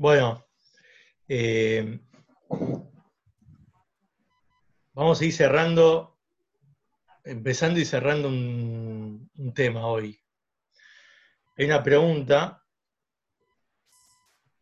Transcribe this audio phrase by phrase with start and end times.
[0.00, 0.46] Bueno,
[1.28, 2.00] eh,
[4.94, 6.18] vamos a ir cerrando,
[7.22, 10.18] empezando y cerrando un, tema hoy.
[11.58, 12.64] Hay una pregunta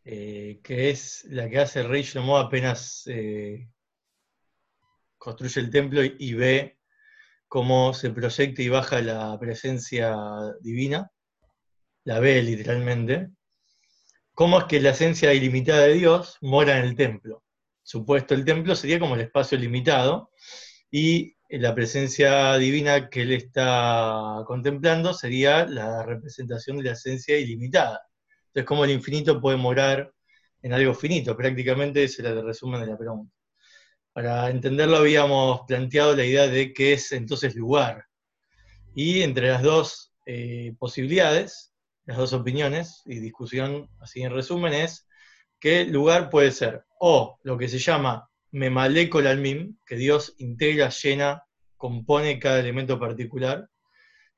[0.02, 3.70] eh, que es la que hace el rey Shlomo apenas eh,
[5.18, 6.80] construye el templo y ve
[7.46, 10.16] cómo se proyecta y baja la presencia
[10.60, 11.12] divina,
[12.02, 13.37] la ve literalmente,
[14.38, 17.42] cómo es que la esencia ilimitada de Dios mora en el templo.
[17.82, 20.30] Supuesto, el templo sería como el espacio limitado
[20.92, 28.00] y la presencia divina que él está contemplando sería la representación de la esencia ilimitada.
[28.46, 30.12] Entonces, cómo el infinito puede morar
[30.62, 33.34] en algo finito, prácticamente ese era el resumen de la pregunta.
[34.12, 38.04] Para entenderlo habíamos planteado la idea de qué es entonces lugar.
[38.94, 41.67] Y entre las dos eh, posibilidades,
[42.08, 45.06] las dos opiniones y discusión, así en resumen, es
[45.60, 51.44] que lugar puede ser o lo que se llama memalekol almim, que Dios integra, llena,
[51.76, 53.68] compone cada elemento particular,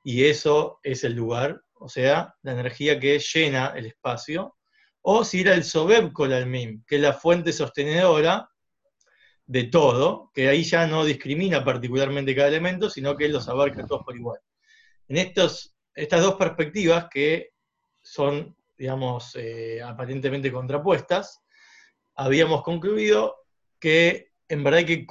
[0.03, 4.57] y eso es el lugar, o sea, la energía que llena el espacio,
[5.01, 8.51] o si era el sobeb almim, que es la fuente sostenedora
[9.47, 14.03] de todo, que ahí ya no discrimina particularmente cada elemento, sino que los abarca todos
[14.05, 14.41] por igual.
[15.07, 17.50] En estos, estas dos perspectivas que
[18.11, 21.45] son, digamos, eh, aparentemente contrapuestas,
[22.17, 23.37] habíamos concluido
[23.79, 25.07] que en verdad hay que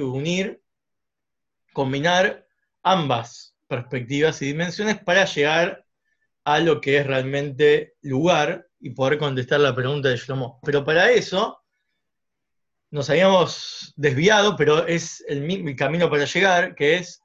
[0.00, 0.62] unir,
[1.74, 2.46] combinar
[2.82, 5.84] ambas perspectivas y dimensiones para llegar
[6.44, 10.60] a lo que es realmente lugar y poder contestar la pregunta de Shlomo.
[10.62, 11.62] Pero para eso
[12.90, 17.20] nos habíamos desviado, pero es el, el camino para llegar, que es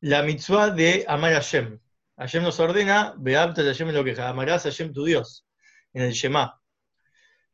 [0.00, 1.78] la mitzvah de amar a Shem.
[2.20, 5.46] Hashem nos ordena, Beabta Hashem lo que amarás Hashem tu Dios,
[5.94, 6.60] en el Shema.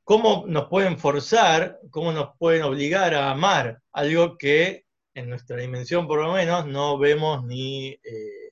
[0.03, 6.09] ¿Cómo nos pueden forzar, cómo nos pueden obligar a amar algo que en nuestra dimensión
[6.09, 8.51] por lo menos no vemos ni, eh,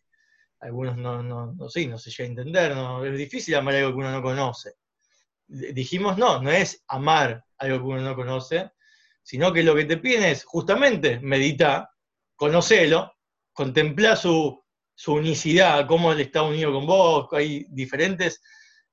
[0.60, 2.76] algunos no, no, no, sí, no se llega a entender,
[3.12, 4.74] es difícil amar algo que uno no conoce.
[5.48, 8.70] Dijimos, no, no es amar algo que uno no conoce,
[9.20, 11.88] sino que lo que te piden es justamente meditar,
[12.36, 13.16] conocelo,
[13.52, 14.63] contemplar su,
[14.94, 18.40] su unicidad, cómo él está unido con vos, hay diferentes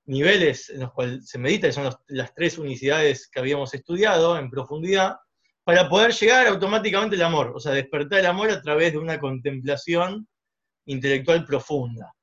[0.06, 4.50] niveles en los cuales se medita, que son las tres unicidades que habíamos estudiado en
[4.50, 5.18] profundidad,
[5.64, 9.20] para poder llegar automáticamente al amor, o sea, despertar el amor a través de una
[9.20, 10.28] contemplación
[10.86, 12.14] intelectual profunda,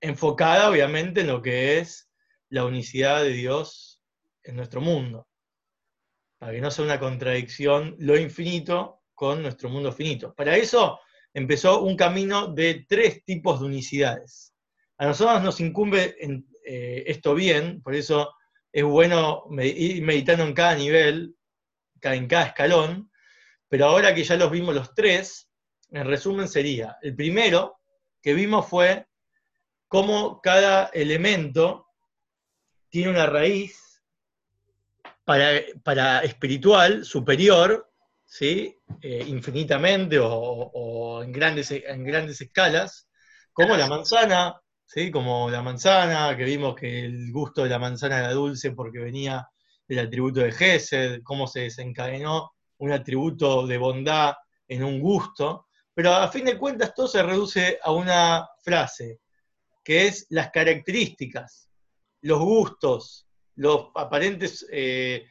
[0.00, 2.08] enfocada obviamente en lo que es
[2.48, 4.00] la unicidad de Dios
[4.44, 5.26] en nuestro mundo,
[6.38, 10.32] para que no sea una contradicción lo infinito con nuestro mundo finito.
[10.34, 11.00] Para eso
[11.36, 14.54] empezó un camino de tres tipos de unicidades.
[14.96, 16.16] A nosotros nos incumbe
[16.64, 18.32] eh, esto bien, por eso
[18.72, 21.36] es bueno ir meditando en cada nivel,
[22.00, 23.10] en cada escalón,
[23.68, 25.50] pero ahora que ya los vimos los tres,
[25.90, 27.80] en resumen sería, el primero
[28.22, 29.06] que vimos fue
[29.88, 31.86] cómo cada elemento
[32.88, 34.02] tiene una raíz
[35.24, 37.92] para, para espiritual superior
[38.26, 38.78] ¿sí?
[39.00, 43.08] Eh, infinitamente o, en, grandes, en grandes escalas,
[43.52, 45.10] como la manzana, ¿sí?
[45.10, 49.48] como la manzana, que vimos que el gusto de la manzana era dulce porque venía
[49.88, 54.34] del atributo de Gesed, cómo se desencadenó un atributo de bondad
[54.68, 59.20] en un gusto, pero a fin de cuentas todo se reduce a una frase,
[59.82, 61.70] que es las características,
[62.22, 65.26] los gustos, los aparentes eh,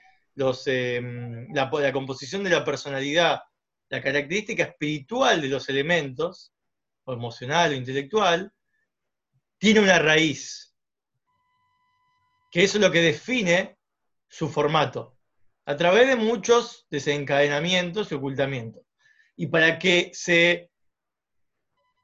[0.65, 3.41] em, la, composición de la personalidad,
[3.89, 6.53] la característica espiritual de los elementos,
[7.05, 8.51] o emocional o intelectual,
[9.57, 10.75] tiene una raíz,
[12.51, 13.77] que eso es lo que define
[14.27, 15.17] su formato,
[15.65, 18.83] a través de muchos desencadenamientos y ocultamientos.
[19.37, 20.71] Y para que se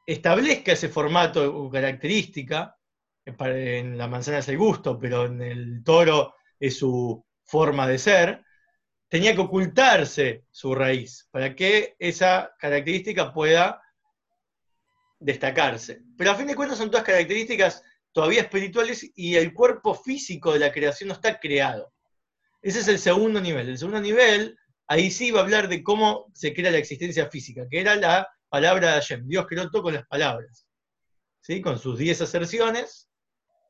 [0.05, 2.75] establezca ese formato o característica,
[3.25, 8.45] en la manzana es el gusto, pero en el toro es su forma de ser,
[9.09, 13.81] tenía que ocultarse su raíz para que esa característica pueda
[15.19, 16.01] destacarse.
[16.17, 17.83] Pero a fin de cuentas son todas características
[18.13, 21.93] todavía espirituales y el cuerpo físico de la creación no está creado.
[22.61, 23.67] Ese es el segundo nivel.
[23.67, 24.57] El segundo nivel,
[24.87, 28.29] ahí sí va a hablar de cómo se crea la existencia física, que era la
[28.47, 29.27] palabra de Hashem.
[29.27, 30.65] Dios creó todo con las palabras,
[31.41, 31.59] ¿sí?
[31.61, 33.09] con sus 10 aserciones,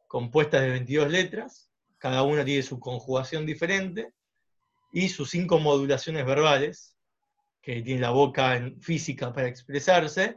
[0.07, 1.70] compuestas de 22 letras,
[2.01, 4.11] cada una tiene su conjugación diferente,
[4.91, 6.97] y sus cinco modulaciones verbales,
[7.61, 10.35] que tiene la boca en física para expresarse,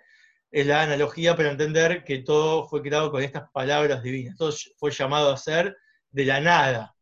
[0.51, 4.37] es la analogía para entender que todo fue creado con estas palabras divinas.
[4.37, 5.75] Todo fue llamado a ser
[6.11, 6.95] de la nada.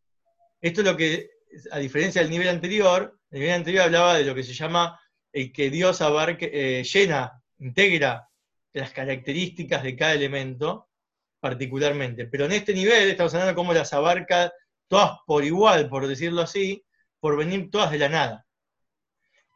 [0.60, 1.28] Esto es lo que,
[1.72, 4.98] a diferencia del nivel anterior, el nivel anterior hablaba de lo que se llama
[5.32, 8.28] el que Dios abarque, eh, llena, integra
[8.72, 10.88] las características de cada elemento
[11.42, 12.26] particularmente.
[12.26, 14.52] Pero en este nivel estamos hablando de cómo las abarca
[14.86, 16.84] todas por igual, por decirlo así,
[17.18, 18.46] por venir todas de la nada.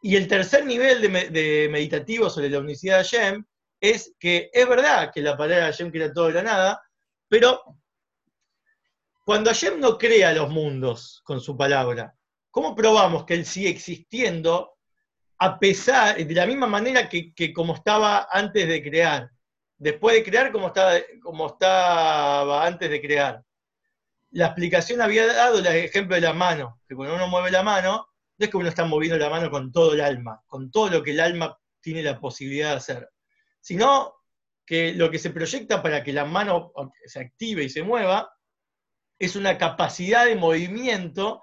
[0.02, 3.44] Y el tercer nivel de, meditativo sobre la unicidad de Hashem
[3.80, 6.82] es que es verdad que la palabra de Hashem crea todo de la nada,
[7.28, 7.62] pero
[9.24, 12.16] cuando Hashem no crea los mundos con su palabra,
[12.50, 14.76] ¿cómo probamos que Él sigue existiendo
[15.38, 19.30] a pesar, de la misma manera que, como estaba antes de crear?
[19.78, 23.42] Después de crear, como estaba, como estaba antes de crear.
[24.30, 28.08] La explicación había dado el ejemplo de la mano, que cuando uno mueve la mano,
[28.38, 31.02] no es que uno está moviendo la mano con todo el alma, con todo lo
[31.02, 33.10] que el alma tiene la posibilidad de hacer,
[33.60, 34.14] sino
[34.66, 36.72] que lo que se proyecta para que la mano
[37.04, 38.30] se active y se mueva
[39.18, 41.42] es una capacidad de movimiento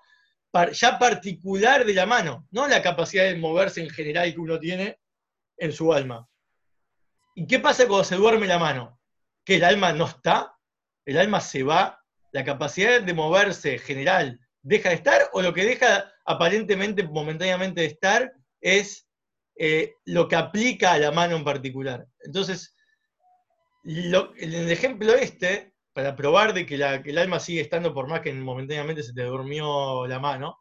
[0.74, 5.00] ya particular de la mano, no la capacidad de moverse en general que uno tiene
[5.58, 6.28] en su alma.
[7.36, 9.00] ¿Y qué pasa cuando se duerme la mano?
[9.44, 10.56] ¿Que el alma no está?
[11.06, 12.00] ¿El alma se va?
[12.32, 15.30] ¿La capacidad de moverse general deja de estar?
[15.34, 19.08] ¿O lo que deja aparentemente, momentáneamente de estar, es
[19.56, 22.08] eh, lo que aplica a la mano en particular?
[22.22, 22.76] Entonces,
[23.84, 28.34] en el ejemplo este, para probar de que, el alma sigue estando por más que
[28.34, 30.60] momentáneamente se te durmió la mano,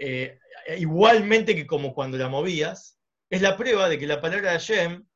[0.00, 0.38] eh,
[0.76, 2.97] igualmente que como cuando la movías,
[3.30, 5.06] es la prueba de que la palabra Hashem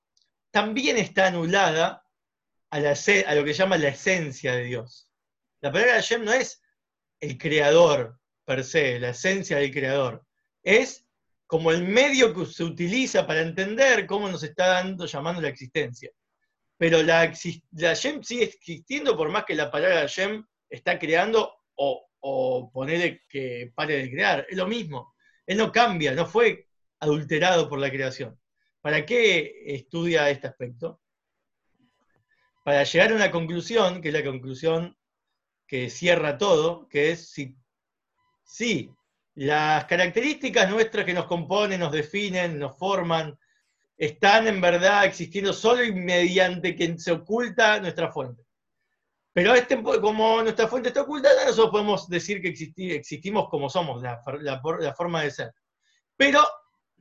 [0.50, 2.05] también está anulada
[2.70, 2.79] a,
[3.35, 5.11] lo que llama la esencia de Dios.
[5.61, 6.62] La palabra Hashem no es
[7.20, 10.25] el creador per se, la esencia del creador,
[10.62, 11.06] es
[11.47, 16.11] como el medio que se utiliza para entender cómo nos está dando, llamando la existencia
[16.82, 17.32] pero la,
[17.76, 22.73] la sigue existiendo por más que la palabra Yem está creando o, o
[23.29, 24.44] que pare de crear.
[24.50, 25.15] Es lo mismo.
[25.47, 26.67] Él no cambia, no fue
[27.02, 28.38] adulterado por la creación.
[28.81, 31.00] ¿Para qué estudia este aspecto?
[32.64, 34.96] Para llegar a una conclusión, que es la conclusión
[35.66, 37.34] que cierra todo, que es
[38.44, 38.90] si,
[39.34, 43.37] las características nuestras que nos componen, nos definen, nos forman,
[43.96, 48.44] están en verdad existiendo solo y mediante quien se oculta nuestra fuente.
[49.32, 52.48] Pero este, como nuestra fuente está oculta, nosotros podemos decir que
[52.94, 54.22] existimos como somos, la,
[54.94, 55.52] forma de ser.
[56.16, 56.44] Pero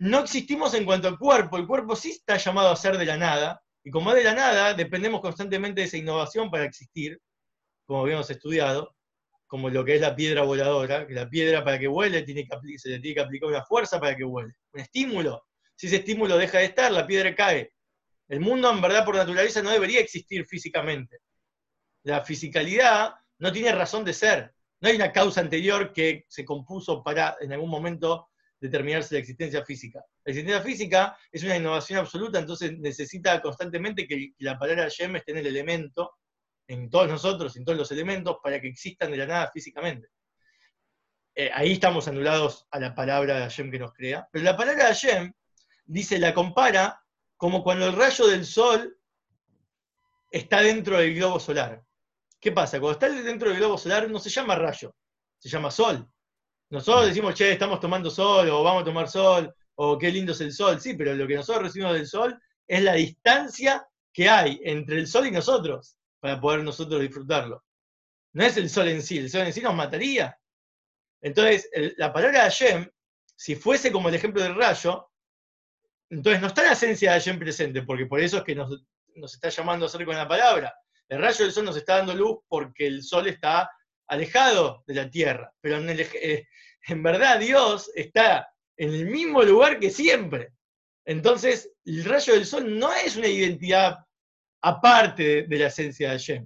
[0.01, 1.57] no existimos en cuanto al cuerpo.
[1.57, 4.36] El cuerpo sí está llamado a ser de la nada, y como es de la
[4.36, 7.19] nada, dependemos constantemente de esa innovación para existir,
[7.86, 8.95] como habíamos estudiado,
[9.48, 13.00] como lo que es la piedra voladora, que la piedra para que vuele se le
[13.00, 15.44] tiene que aplicar una fuerza para que vuele, un estímulo
[15.81, 17.74] si ese estímulo deja de estar, la piedra cae.
[18.27, 21.21] El mundo en verdad por naturaleza no debería existir físicamente.
[22.04, 24.54] La fisicalidad no tiene razón de ser.
[24.80, 28.30] No hay una causa anterior que se compuso para en algún momento
[28.62, 30.06] determinarse la existencia física.
[30.24, 35.31] La existencia física es una innovación absoluta, entonces necesita constantemente que la palabra Yem esté
[35.31, 36.19] en el elemento,
[36.68, 40.10] en todos nosotros, en todos los elementos, para que existan de la nada físicamente.
[41.34, 44.28] Eh, ahí estamos anulados a la palabra de Hashem que nos crea.
[44.31, 45.34] Pero la palabra de Hashem
[45.86, 47.02] dice, la compara
[47.38, 48.96] como cuando el rayo del sol
[50.30, 51.84] está dentro del globo solar.
[52.40, 52.80] ¿Qué pasa?
[52.80, 54.96] Cuando está dentro del globo solar no se llama rayo,
[55.40, 56.07] se llama sol.
[56.71, 60.40] Nosotros decimos, che, estamos tomando sol, o vamos a tomar sol, o qué lindo es
[60.42, 60.80] el sol.
[60.80, 65.07] Sí, pero lo que nosotros recibimos del sol es la distancia que hay entre el
[65.07, 67.63] sol y nosotros, para poder nosotros disfrutarlo.
[68.33, 70.37] No es el sol en sí, el sol en sí nos mataría.
[71.21, 72.90] Entonces, la palabra de Hashem,
[73.35, 75.09] si fuese como el ejemplo del rayo,
[76.09, 78.81] entonces no está la esencia de Hashem presente, porque por eso es que nos,
[79.33, 80.73] está llamando a hacer con la palabra.
[81.09, 83.69] El rayo del sol nos está dando luz porque el sol está
[84.11, 85.53] alejado de la tierra.
[85.61, 86.45] Pero en, eh,
[86.97, 90.53] verdad Dios está en el mismo lugar que siempre.
[91.06, 93.97] Entonces, el rayo del sol no es una identidad
[94.61, 96.45] aparte de, la esencia de Hashem.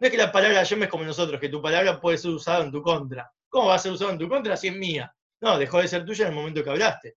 [0.00, 2.64] No es que la palabra Hashem es como nosotros, que tu palabra puede ser usada
[2.64, 3.30] en tu contra.
[3.48, 5.12] ¿Cómo va a ser usada en tu contra si es mía?
[5.40, 7.16] No, dejó de ser tuya en el momento que hablaste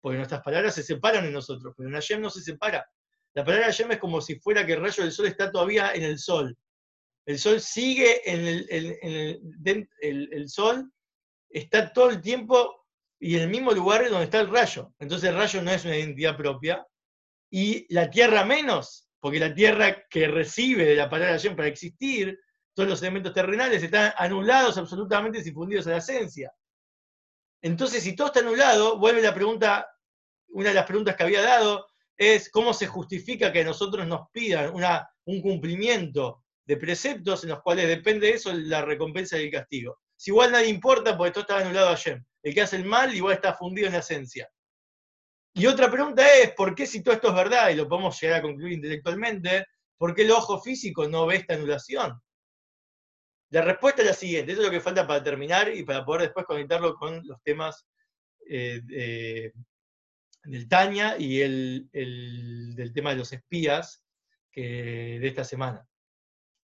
[0.00, 2.88] porque nuestras palabras se separan de nosotros, pero en Hashem no se separa.
[3.34, 6.02] La palabra Hashem es como si fuera que el rayo del sol está todavía en
[6.02, 6.56] el sol.
[7.26, 9.38] El sol sigue en el,
[10.32, 10.90] el, sol,
[11.48, 12.86] está todo el tiempo
[13.18, 14.92] y en el mismo lugar donde está el rayo.
[14.98, 16.86] Entonces el rayo no es una identidad propia.
[17.50, 22.38] Y la tierra menos, porque la tierra que recibe de la palabra para existir,
[22.74, 26.52] todos los elementos terrenales están anulados absolutamente y fundidos a la esencia.
[27.62, 29.86] Entonces, si todo está anulado, vuelve la pregunta,
[30.48, 31.86] una de las preguntas que había dado,
[32.16, 34.72] es cómo se justifica que nosotros nos pidan
[35.24, 39.98] un cumplimiento de preceptos en los cuales depende de eso la recompensa y el castigo.
[40.16, 42.22] Si igual nadie importa, porque todo está anulado a Hashem.
[42.42, 44.48] El que hace el mal igual está fundido en la esencia.
[45.54, 48.38] Y otra pregunta es, ¿por qué si todo esto es verdad, y lo podemos llegar
[48.38, 49.66] a concluir intelectualmente,
[49.98, 52.20] ¿por qué el ojo físico no ve esta anulación?
[53.50, 56.22] La respuesta es la siguiente, eso es lo que falta para terminar y para poder
[56.22, 57.84] después conectarlo con los temas
[58.48, 59.52] eh,
[60.44, 64.04] del Tania y el, del tema de los espías
[64.54, 65.89] de esta semana.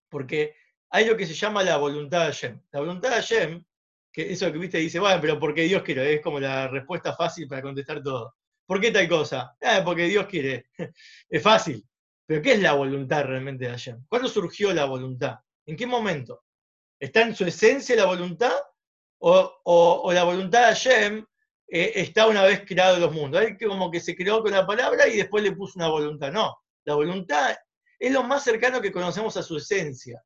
[0.09, 0.55] Porque
[0.89, 2.61] hay lo que se llama la voluntad de Hashem.
[2.71, 3.63] La voluntad de Hashem,
[4.11, 7.47] que eso que viste dice, bueno, pero porque Dios quiere, es como la respuesta fácil
[7.47, 8.35] para contestar todo.
[8.65, 9.55] ¿Por qué tal cosa?
[9.61, 10.67] Ah, porque Dios quiere.
[11.29, 11.85] es fácil.
[12.25, 14.05] Pero ¿qué es la voluntad realmente de Hashem?
[14.09, 15.37] ¿Cuándo surgió la voluntad?
[15.65, 16.43] ¿En qué momento?
[16.99, 18.53] ¿Está en su esencia la voluntad?
[19.19, 21.25] ¿O, la voluntad de Hashem
[21.69, 23.41] eh, está una vez creado los mundos?
[23.41, 26.31] Hay como que se creó con la palabra y después le puso una voluntad.
[26.31, 27.55] No, la voluntad
[27.99, 30.23] es lo más cercano que conocemos a su esencia.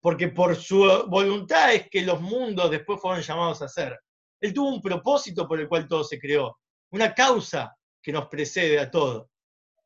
[0.00, 3.98] Porque por su voluntad es que los mundos después fueron llamados a ser.
[4.40, 6.58] Él tuvo un propósito por el cual todo se creó,
[6.90, 9.30] una causa que nos precede a todo.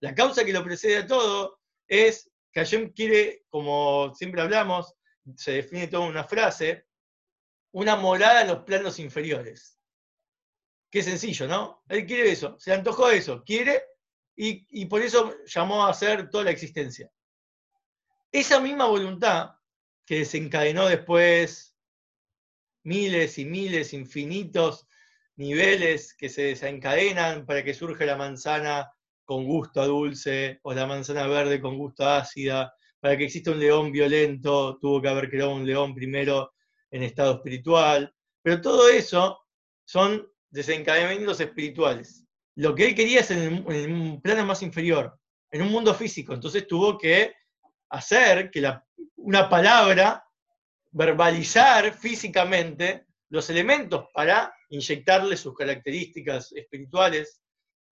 [0.01, 4.95] La causa que lo precede a todo es que Hashem quiere, como siempre hablamos,
[5.37, 6.87] se define toda una frase,
[7.73, 9.79] una morada en los planos inferiores.
[10.91, 11.83] Qué sencillo, ¿no?
[11.89, 13.83] Él quiere eso, se antojó eso, quiere
[14.41, 17.11] y, por eso llamó a hacer toda la existencia.
[18.33, 19.53] Esa misma voluntad
[20.05, 21.77] que desencadenó después
[22.85, 24.87] miles y miles, infinitos
[25.37, 28.91] niveles que se desencadenan para que surja la manzana
[29.25, 33.61] con gusto dulce o la manzana verde con gusto a ácida, para que exista un
[33.61, 36.55] león violento, tuvo que haber creado un león primero
[36.91, 39.39] en estado espiritual, pero todo eso
[39.85, 42.25] son desencadenamientos espirituales.
[42.57, 45.19] Lo que él quería es en, un plano más inferior,
[45.51, 47.35] en un mundo físico, entonces tuvo que
[47.91, 48.73] hacer que
[49.17, 50.25] una palabra,
[50.91, 57.41] verbalizar físicamente los elementos para inyectarle sus características espirituales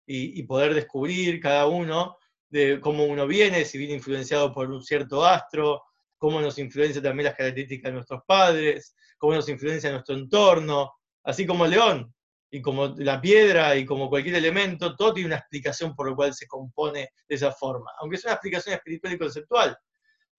[0.08, 2.18] y, poder descubrir cada uno
[2.50, 5.84] de cómo uno viene, si viene influenciado por un cierto astro,
[6.18, 11.46] cómo nos influencia también las características de nuestros padres, cómo nos influencia nuestro entorno, así
[11.46, 12.14] como el león,
[12.56, 16.34] y como la piedra y como cualquier elemento, todo tiene una explicación por la cual
[16.34, 19.78] se compone de esa forma, aunque es una explicación espiritual y conceptual.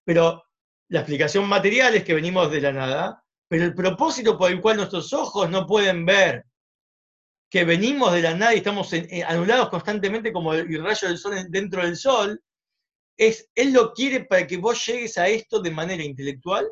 [0.03, 0.43] Pero
[0.89, 4.79] la explicación material es que venimos de la nada, pero el propósito por el cual
[4.79, 6.47] nuestros ojos no pueden ver
[7.51, 8.91] que venimos de la nada y estamos
[9.27, 12.43] anulados constantemente como el, rayo del sol dentro del sol,
[13.19, 16.67] es, Él lo quiere para que vos llegues a esto de manera intelectual,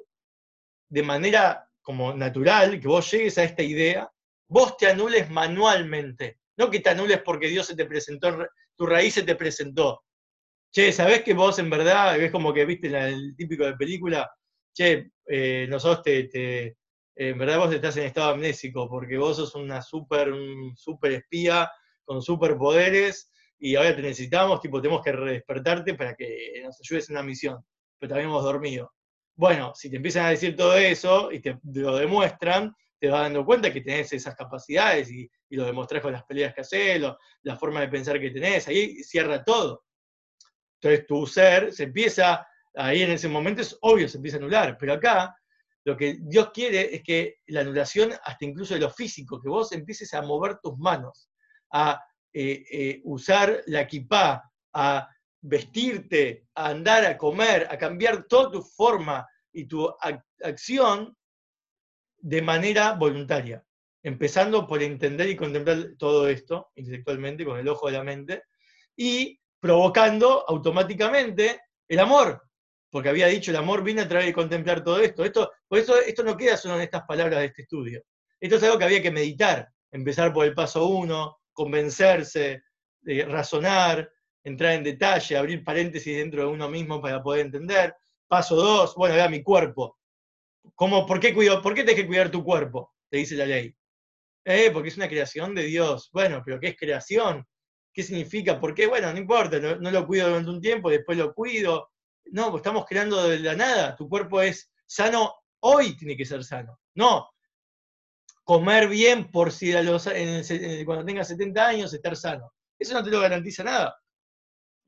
[0.88, 4.10] de manera como natural, que vos llegues a esta idea,
[4.54, 8.46] vos te anules manualmente, no que te anules porque Dios se te presentó,
[8.76, 10.04] tu raíz se te presentó.
[10.70, 14.30] Che, ¿sabés que vos en verdad, es como que viste el típico de película,
[14.72, 16.76] che, eh, nosotros te,
[17.16, 21.68] en verdad vos estás en estado amnésico, porque vos sos una super, un super espía
[22.04, 27.16] con superpoderes y ahora te necesitamos, tipo, tenemos que despertarte para que nos ayudes en
[27.16, 27.56] una misión,
[27.98, 28.92] pero también hemos dormido.
[29.34, 32.72] Bueno, si te empiezan a decir todo eso y te lo demuestran,
[33.04, 36.62] te vas dando cuenta que tenés esas capacidades y, lo demostrás con las peleas que
[36.62, 37.02] haces,
[37.42, 39.84] la forma de pensar que tenés, ahí cierra todo.
[40.80, 44.78] Entonces tu ser se empieza, ahí en ese momento es obvio, se empieza a anular,
[44.80, 45.36] pero acá
[45.84, 49.70] lo que Dios quiere es que la anulación, hasta incluso de lo físico, que vos
[49.72, 51.28] empieces a mover tus manos,
[51.72, 55.08] a eh, eh, usar la equipa, a
[55.42, 59.94] vestirte, a andar, a comer, a cambiar toda tu forma y tu
[60.42, 61.14] acción
[62.24, 63.62] de manera voluntaria,
[64.02, 68.44] empezando por entender y contemplar todo esto intelectualmente con el ojo de la mente
[68.96, 72.42] y provocando automáticamente el amor,
[72.88, 75.22] porque había dicho el amor viene a través de contemplar todo esto.
[75.22, 78.02] esto por eso esto no queda solo en estas palabras de este estudio.
[78.40, 82.62] Esto es algo que había que meditar, empezar por el paso uno, convencerse,
[83.26, 84.10] razonar,
[84.42, 87.94] entrar en detalle, abrir paréntesis dentro de uno mismo para poder entender.
[88.26, 89.98] Paso dos, bueno, vea mi cuerpo.
[90.74, 92.94] ¿Cómo, por, qué cuido, ¿Por qué tenés que cuidar tu cuerpo?
[93.10, 93.74] Te dice la ley.
[94.44, 96.10] Eh, porque es una creación de Dios.
[96.12, 97.46] Bueno, pero ¿qué es creación?
[97.92, 98.60] ¿Qué significa?
[98.60, 98.86] ¿Por qué?
[98.86, 101.90] Bueno, no importa, no lo cuido durante un tiempo, después lo cuido,
[102.26, 103.96] no, pues estamos creando de la nada.
[103.96, 106.80] Tu cuerpo es sano, hoy tiene que ser sano.
[106.94, 107.30] No,
[108.44, 109.72] comer bien por si
[110.84, 112.52] cuando tengas 70 años estar sano.
[112.78, 113.96] Eso no te lo garantiza nada,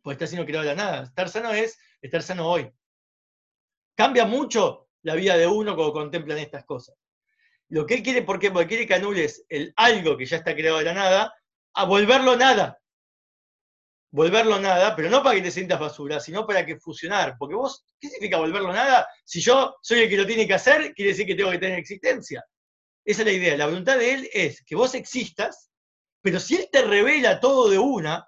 [0.03, 1.03] pues estás siendo creado de la nada.
[1.05, 2.71] Estar sano es estar sano hoy.
[3.95, 6.97] Cambia mucho la vida de uno cuando contemplan estas cosas.
[7.69, 8.51] Lo que él quiere, ¿por qué?
[8.51, 11.35] Porque quiere que anules el algo que ya está creado de la nada
[11.75, 12.79] a volverlo nada.
[14.11, 17.37] volverlo nada, pero no para que te sientas basura, sino para que fusionar.
[17.39, 19.07] Porque vos, ¿qué significa volverlo nada?
[19.25, 21.79] Si yo soy el que lo tiene que hacer, quiere decir que tengo que tener
[21.79, 22.45] existencia.
[23.05, 23.57] Esa es la idea.
[23.57, 25.71] La voluntad de él es que vos existas,
[26.23, 28.27] pero si él te revela todo de una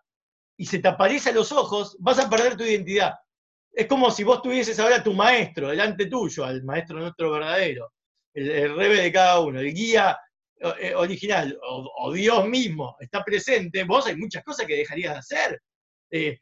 [0.57, 3.15] y se te aparece a los ojos, vas a perder tu identidad.
[3.79, 7.93] Es como si vos tuvieses ahora tu maestro delante tuyo, al maestro nuestro verdadero,
[8.35, 10.19] el, el rebe de cada uno, el guía
[10.81, 15.63] eh, original o, Dios mismo está presente, vos hay muchas cosas que dejarías de hacer.
[16.11, 16.41] Eh,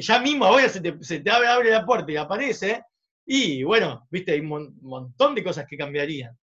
[0.00, 2.82] ya mismo ahora se te, abre, la puerta y aparece,
[3.24, 6.38] y bueno, viste, hay un montón de cosas que cambiarían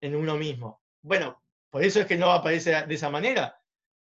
[0.00, 0.80] en uno mismo.
[1.02, 3.54] Bueno, por eso es que no aparece de esa manera.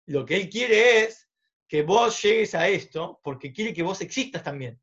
[0.07, 1.25] Lo que él quiere es
[1.69, 4.81] que vos llegues a esto, porque quiere que vos existas también.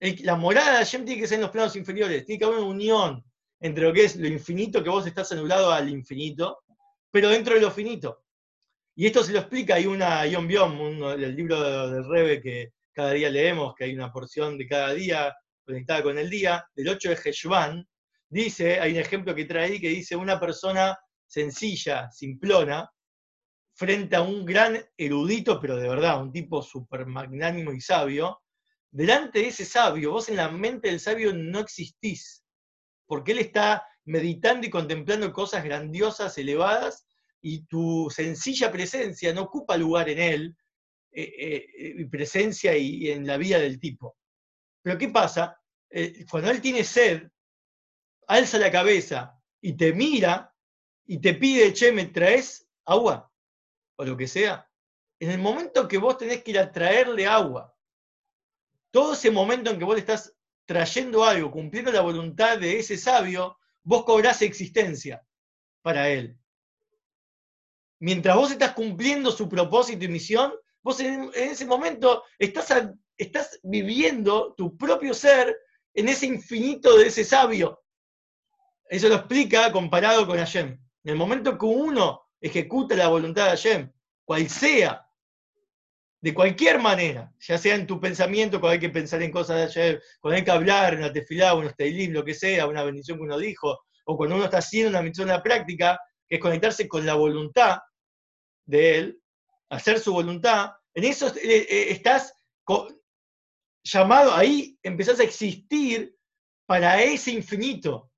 [0.00, 2.68] la morada de Hashem tiene que ser en los planos inferiores, tiene que haber una
[2.68, 3.24] unión
[3.60, 6.62] entre lo que es lo infinito, que vos estás anulado al infinito,
[7.10, 8.24] pero dentro de lo finito.
[8.94, 13.12] Y esto se lo explica, hay una Yom Biom, el libro del Rebe que cada
[13.12, 17.10] día leemos, que hay una porción de cada día conectada con el día, del 8
[17.10, 17.88] de Heshvan,
[18.28, 22.88] dice, hay un ejemplo que trae ahí que dice una persona sencilla, simplona,
[23.76, 28.40] frente a un gran erudito, pero de verdad, un tipo súper magnánimo y sabio,
[28.90, 32.42] delante de ese sabio, vos en la mente del sabio no existís,
[33.06, 37.06] porque él está meditando y contemplando cosas grandiosas, elevadas,
[37.42, 40.56] y tu sencilla presencia no ocupa lugar en él,
[41.12, 44.16] eh, eh, presencia y, en la vida del tipo.
[44.82, 45.60] Pero ¿qué pasa?
[45.90, 47.28] Eh, cuando él tiene sed,
[48.26, 50.50] alza la cabeza y te mira
[51.04, 53.30] y te pide, che, ¿me traes agua?
[53.96, 54.68] O lo que sea.
[55.18, 57.74] En el momento que vos tenés que ir a traerle agua,
[58.90, 60.34] todo ese momento en que vos estás
[60.66, 65.24] trayendo algo, cumpliendo la voluntad de ese sabio, vos cobrás existencia
[65.82, 66.38] para él.
[68.00, 74.54] Mientras vos estás cumpliendo su propósito y misión, vos en, ese momento estás, estás viviendo
[74.54, 75.56] tu propio ser
[75.94, 77.82] en ese infinito de ese sabio.
[78.88, 80.66] Eso lo explica comparado con Hashem.
[80.68, 83.92] En el momento que uno ejecuta la voluntad de Hashem,
[84.24, 85.06] cual sea,
[86.20, 89.62] de cualquier manera, ya sea en tu pensamiento, cuando hay que pensar en cosas de
[89.64, 93.18] ayer, cuando hay que hablar, en una tefilá, un teilim, lo que sea, una bendición
[93.18, 96.40] que uno dijo, o cuando uno está haciendo una misión en la práctica, que es
[96.40, 97.78] conectarse con la voluntad
[98.64, 99.20] de él,
[99.68, 102.32] hacer su voluntad, en eso eh, eh, estás
[103.84, 106.16] llamado, ahí empezás a existir
[106.66, 108.10] para ese infinito.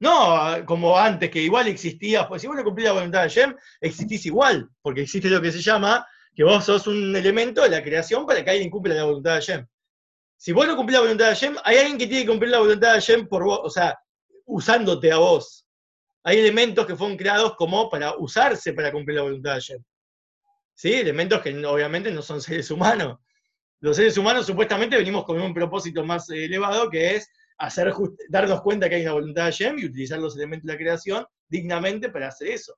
[0.00, 3.54] No como antes, que igual existías, pues si vos no cumplís la voluntad de Hashem,
[3.80, 7.82] existís igual, porque existe lo que se llama que vos sos un elemento de la
[7.82, 9.66] creación para que alguien cumpla la voluntad de Hashem.
[10.36, 12.60] Si vos no cumplís la voluntad de Hashem, hay alguien que tiene que cumplir la
[12.60, 13.98] voluntad de Hashem por vos, o sea,
[14.46, 15.66] usándote a vos.
[16.22, 19.84] Hay elementos que fueron creados como para usarse para cumplir la voluntad de Hashem.
[20.74, 20.94] ¿Sí?
[20.94, 23.18] Elementos que obviamente no son seres humanos.
[23.80, 27.92] Los seres humanos supuestamente venimos con un propósito más elevado que es hacer
[28.30, 31.26] darnos cuenta que hay una voluntad de Hashem y utilizar los elementos de la creación
[31.46, 32.74] dignamente para hacer eso.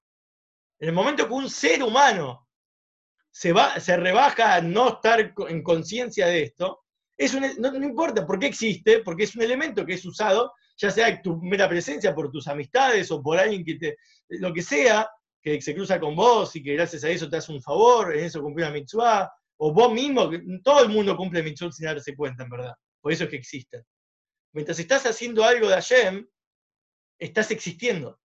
[0.81, 2.49] En el momento que un ser humano
[3.31, 6.81] se, va, se rebaja a no estar en conciencia de esto,
[7.16, 11.23] es no, importa por qué existe, porque es un elemento que es usado, ya sea
[11.23, 13.97] tu mera presencia, por tus amistades o por alguien que te,
[14.31, 15.09] lo que sea,
[15.40, 18.25] que se cruza con vos y que gracias a eso te hace un favor, en
[18.25, 20.29] eso cumple una mitzvah, o vos mismo,
[20.64, 22.75] todo el mundo cumple mitzvah sin darse cuenta, en verdad.
[23.01, 23.85] Por eso es que existen.
[24.53, 26.29] Mientras estás haciendo algo de Hashem,
[27.19, 28.21] estás existiendo.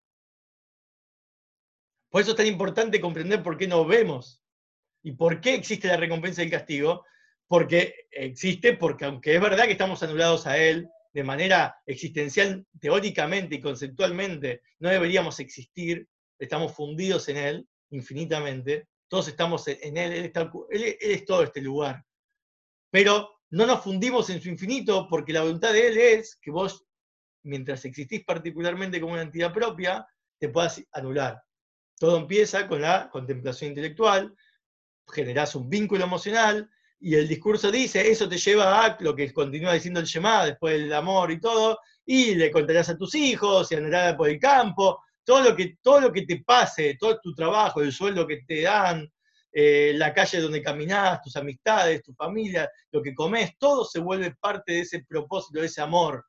[2.11, 4.45] Por eso es tan importante comprender por qué no vemos
[5.05, 7.05] ¿Y por qué existe la recompensa y el castigo?
[7.47, 13.57] Porque existe, porque aunque es verdad que estamos anulados a Él de manera existencial, teóricamente
[13.57, 16.09] y conceptualmente, no deberíamos existir,
[16.39, 22.03] estamos fundidos en Él infinitamente, todos estamos en Él, él es todo este lugar.
[22.91, 26.85] Pero no nos fundimos en su infinito porque la voluntad de Él es que vos,
[27.45, 30.05] mientras existís particularmente como una entidad propia,
[30.41, 31.41] te puedas anular.
[31.97, 34.35] Todo empieza con la contemplación intelectual,
[35.07, 39.75] generás un vínculo emocional, y el discurso dice, eso te lleva a lo que continúa
[39.75, 43.77] diciendo el Shema, después del amor y todo, y le contarás a tus hijos, y
[43.77, 47.83] andarás por el campo, todo lo, que, todo lo que te pase, todo tu trabajo,
[47.83, 49.09] el sueldo que te dan,
[49.57, 54.35] eh, la calle donde caminás, tus amistades, tu familia, lo que comes, todo se vuelve
[54.41, 56.27] parte de ese propósito, de ese amor.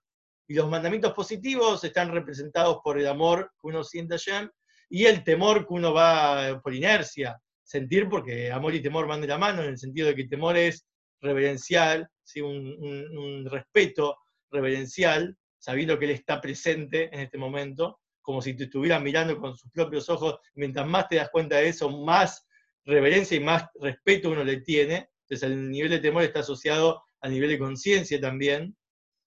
[0.47, 4.47] Y los mandamientos positivos están representados por el amor que uno siente allá
[4.89, 9.27] y el temor que uno va por inercia sentir, porque amor y temor van de
[9.27, 10.85] la mano, en el sentido de que temor es
[11.19, 12.41] reverencial, ¿sí?
[12.41, 14.19] un, respeto
[14.51, 19.57] reverencial, sabiendo que Él está presente en este momento, como si te estuviera mirando con
[19.57, 22.45] sus propios ojos, mientras más te das cuenta de eso, más
[22.85, 25.09] reverencia y más respeto uno le tiene.
[25.23, 28.75] Entonces el nivel de temor está asociado al nivel de conciencia también.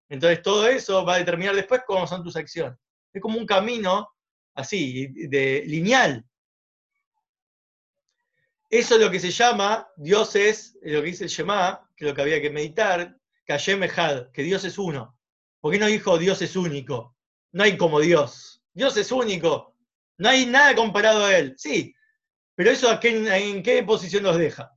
[0.08, 2.78] Entonces todo eso va a determinar después cómo son tus acciones.
[3.12, 4.08] Es como un camino
[4.54, 6.24] así, de lineal.
[8.68, 12.10] Eso es lo que se llama, Dios es, lo que dice el Shema, que es
[12.10, 13.16] lo que había que meditar,
[13.46, 15.16] que que Dios es uno.
[15.60, 17.16] ¿Por qué no dijo Dios es único?
[17.52, 18.62] No hay como Dios.
[18.72, 19.76] Dios es único.
[20.18, 21.54] No hay nada comparado a Él.
[21.56, 21.94] Sí,
[22.56, 24.72] pero eso en qué posición nos deja?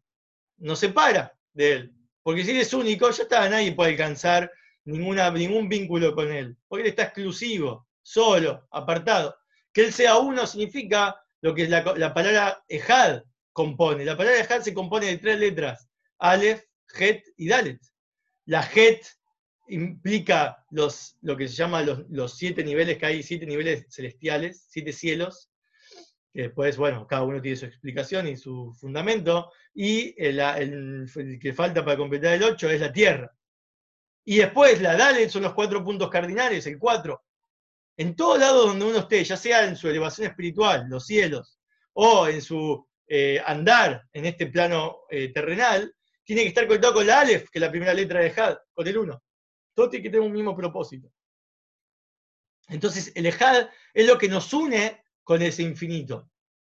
[0.57, 1.95] Nos separa de Él.
[2.21, 4.51] Porque si Él es único, ya está, nadie puede alcanzar
[4.83, 6.55] ningún vínculo con Él.
[6.67, 9.35] Porque Él está exclusivo, solo, apartado.
[9.73, 14.05] Que Él sea uno significa lo que la, la palabra Ejad compone.
[14.05, 15.89] La palabra Ejad se compone de tres letras,
[16.19, 16.61] Aleph,
[16.93, 17.79] Het y Dalet.
[18.45, 19.05] La Het
[19.69, 24.91] implica los, lo que se llama los, siete niveles, que hay siete niveles celestiales, siete
[24.91, 25.48] cielos,
[26.31, 31.09] que después, bueno, cada uno tiene su explicación y su fundamento, y el,
[31.41, 33.35] que falta para completar el ocho es la tierra.
[34.25, 37.23] Y después la Dalet son los cuatro puntos cardinales, el cuatro.
[37.97, 41.59] En todo lado donde uno esté, ya sea en su elevación espiritual, los cielos,
[41.93, 47.07] o en su eh, andar en este plano eh, terrenal, tiene que estar conectado con
[47.07, 49.23] la Aleph, que es la primera letra de Had, con el 1.
[49.73, 51.11] Todo tiene que tener un mismo propósito.
[52.67, 56.27] Entonces, el Ejad es lo que nos une con ese infinito.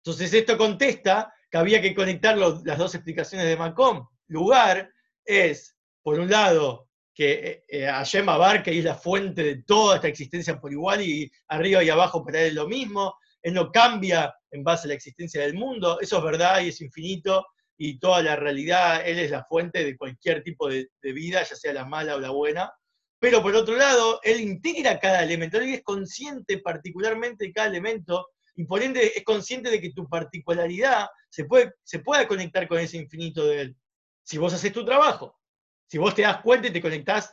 [0.03, 4.09] Entonces, esto contesta que había que conectar las dos explicaciones de Macom.
[4.27, 4.91] Lugar
[5.25, 10.09] es, por un lado, que eh, Hashem abarca y es la fuente de toda esta
[10.09, 13.15] existencia por igual, y arriba y abajo para él es lo mismo.
[13.41, 16.81] Él no cambia en base a la existencia del mundo, eso es verdad y es
[16.81, 17.47] infinito,
[17.79, 21.73] y toda la realidad, Él es la fuente de cualquier tipo de, vida, ya sea
[21.73, 22.73] la mala o la buena.
[23.21, 28.27] Pero por otro lado, Él integra cada elemento, Él es consciente particularmente de cada elemento,
[28.61, 32.79] y por ende es consciente de que tu particularidad se puede, se puede conectar con
[32.79, 33.77] ese infinito de Él.
[34.23, 35.41] Si vos haces tu trabajo,
[35.87, 37.33] si vos te das cuenta y te conectás,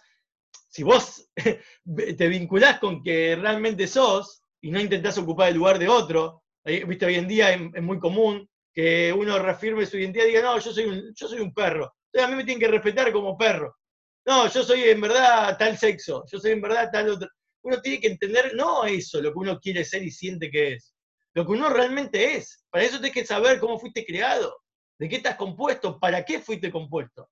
[0.70, 1.30] si vos
[2.18, 7.06] te vinculás con que realmente sos y no intentás ocupar el lugar de otro, viste,
[7.06, 10.72] hoy en día es, muy común que uno reafirme su identidad y diga, no, yo
[10.72, 11.94] soy un, yo soy un perro.
[12.06, 13.76] Entonces a mí me tienen que respetar como perro.
[14.26, 17.28] No, yo soy en verdad tal sexo, yo soy en verdad tal otro.
[17.64, 20.94] Uno tiene que entender no eso, lo que uno quiere ser y siente que es,
[21.38, 22.66] lo que uno realmente es.
[22.72, 24.58] Para eso tienes que saber cómo fuiste creado,
[24.98, 27.30] de qué estás compuesto, para qué fuiste compuesto.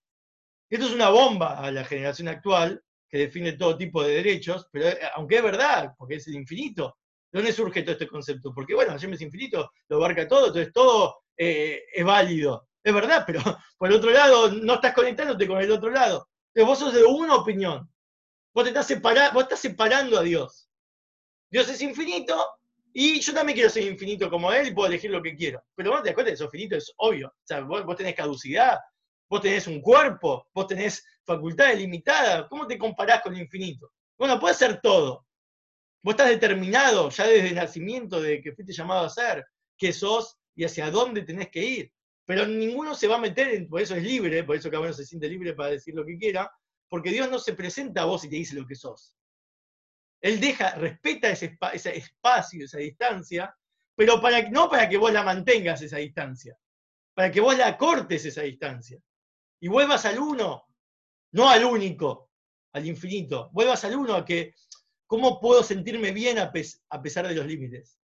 [0.69, 4.89] Esto es una bomba a la generación actual que define todo tipo de derechos, pero
[4.89, 6.99] eh, aunque es verdad, porque es el infinito,
[7.31, 8.53] ¿De dónde surge todo este concepto?
[8.53, 12.69] Porque, bueno, Hashem es infinito, lo abarca todo, entonces todo eh, es válido.
[12.83, 13.41] Es verdad, pero
[13.79, 16.29] por otro lado, no estás conectándote con el otro lado.
[16.53, 17.91] Entonces vos sos de una opinión.
[18.53, 20.69] Vos, te estás, vos estás separando a Dios.
[21.49, 22.37] Dios es infinito
[22.97, 25.61] y yo también quiero ser infinito como Él y puedo elegir lo que quiero.
[25.75, 27.27] Pero vos te das cuenta que sos finito, es obvio.
[27.27, 28.79] O sea, vos, vos tenés caducidad,
[29.29, 32.45] vos tenés un cuerpo, vos tenés facultades limitadas.
[32.49, 33.91] ¿Cómo te comparás con el infinito?
[34.17, 35.27] Bueno, puede ser todo.
[36.01, 39.45] Vos estás determinado ya desde el nacimiento de que fuiste llamado a ser,
[39.77, 41.91] qué sos y hacia dónde tenés que ir.
[42.23, 44.93] Pero ninguno se va a meter, en, por eso es libre, por eso cada uno
[44.93, 46.49] se siente libre para decir lo que quiera,
[46.87, 49.13] porque Dios no se presenta a vos y te dice lo que sos.
[50.25, 53.55] Él deja, respeta ese, espacio, esa distancia,
[53.95, 56.57] pero para, no para que vos la mantengas esa distancia,
[57.13, 58.99] para que vos la cortes esa distancia
[59.59, 60.65] y vuelvas al uno,
[61.31, 62.31] no al único,
[62.73, 64.53] al infinito, vuelvas al uno a que
[65.07, 67.99] ¿Cómo puedo sentirme bien a, pesar de los límites?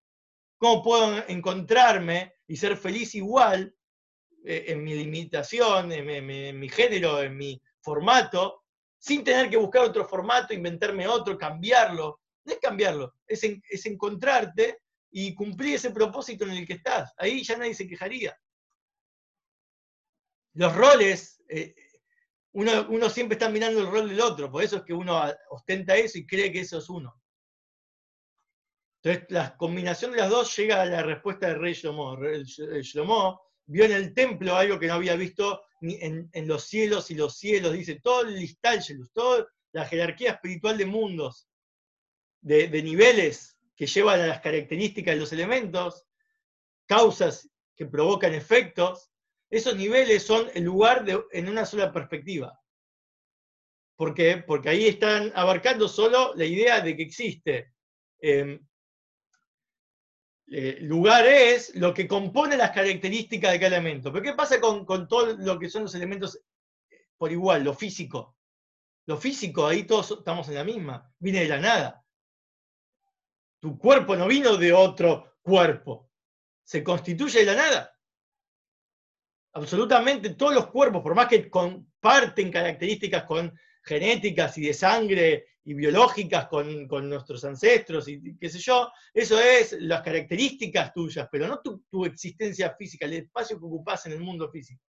[0.57, 3.73] ¿Cómo puedo encontrarme y ser feliz igual
[4.45, 8.58] eh, en mi limitación, en, mi género, en mi formato,
[8.99, 12.19] sin tener que buscar otro formato, inventarme otro, cambiarlo?
[12.43, 14.79] No es cambiarlo, es, encontrarte
[15.11, 17.13] y cumplir ese propósito en el que estás.
[17.17, 18.37] Ahí ya nadie se quejaría.
[20.53, 21.73] Los roles, eh,
[22.51, 26.17] uno, siempre está mirando el rol del otro, por eso es que uno ostenta eso
[26.17, 27.15] y cree que eso es uno.
[29.01, 32.17] Entonces, la combinación de las dos llega a la respuesta del rey Shlomo.
[32.17, 37.15] El Shlomo vio en el templo algo que no había visto en, los cielos y
[37.15, 41.47] los cielos, dice, todo el listalgelus, toda la jerarquía espiritual de mundos,
[42.41, 46.05] de, niveles que llevan a las características de los elementos,
[46.85, 49.09] causas que provocan efectos,
[49.49, 52.59] esos niveles son el lugar de, en una sola perspectiva.
[53.95, 57.73] Porque ahí están abarcando solo la idea de que existe.
[58.21, 58.59] Em,
[60.51, 64.11] eh, lugar es lo que compone las características de cada elemento.
[64.11, 66.39] Pero ¿qué pasa con, con todo lo que son los elementos
[67.17, 68.35] por igual, lo físico?
[69.05, 72.05] Lo físico, ahí todos estamos en la misma, viene de la nada.
[73.59, 76.09] Tu cuerpo no vino de otro cuerpo,
[76.63, 77.99] se constituye de la nada.
[79.53, 85.73] Absolutamente todos los cuerpos, por más que comparten características con genéticas y de sangre y
[85.73, 91.61] biológicas con, nuestros ancestros y qué sé yo, eso es las características tuyas, pero no
[91.61, 94.81] tu, existencia física, el espacio que ocupas en el mundo físico.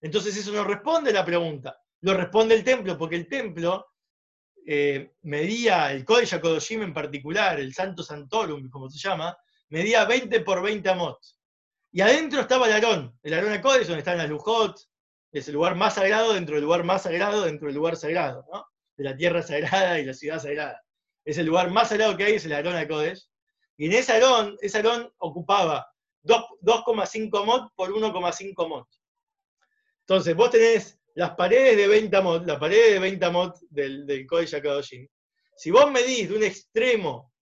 [0.00, 3.86] Entonces eso no responde la pregunta, lo responde el templo, porque el templo
[4.66, 9.36] eh, medía, el Kodesh Kodoshim en particular, el Santo Santorum, como se llama,
[9.70, 11.18] medía 20 por 20 amot.
[11.92, 14.78] Y adentro estaba el Aarón, el Aarón Kodesh, donde están las Lujot,
[15.32, 18.64] es el lugar más sagrado dentro del lugar más sagrado dentro del lugar sagrado, ¿no?
[18.96, 20.82] De la tierra sagrada y la ciudad sagrada.
[21.24, 23.26] Es el lugar más sagrado que hay, es el Aarón Kodesh.
[23.76, 25.86] Y en ese Aarón, ese Aarón ocupaba
[26.22, 28.88] 2,5 mot por 1,5 mot.
[30.00, 34.26] Entonces, vos tenés las paredes de 20 mot, la pared de 20 mot del, del
[34.26, 34.54] Kodesh
[35.56, 37.32] Si vos medís de un extremo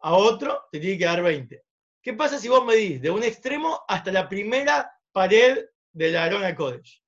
[0.00, 1.62] a otro, te tiene que dar 20.
[2.02, 7.02] ¿Qué pasa si vos medís de un extremo hasta la primera pared del Arona Kodesh?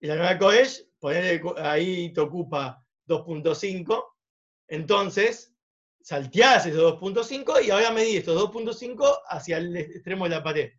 [0.00, 4.04] El Arona Kodesh, ahí te ocupa 2.5,
[4.68, 5.54] entonces
[6.00, 10.72] salteás esos 2.5 y ahora medís estos 2.5 hacia el extremo de la pared.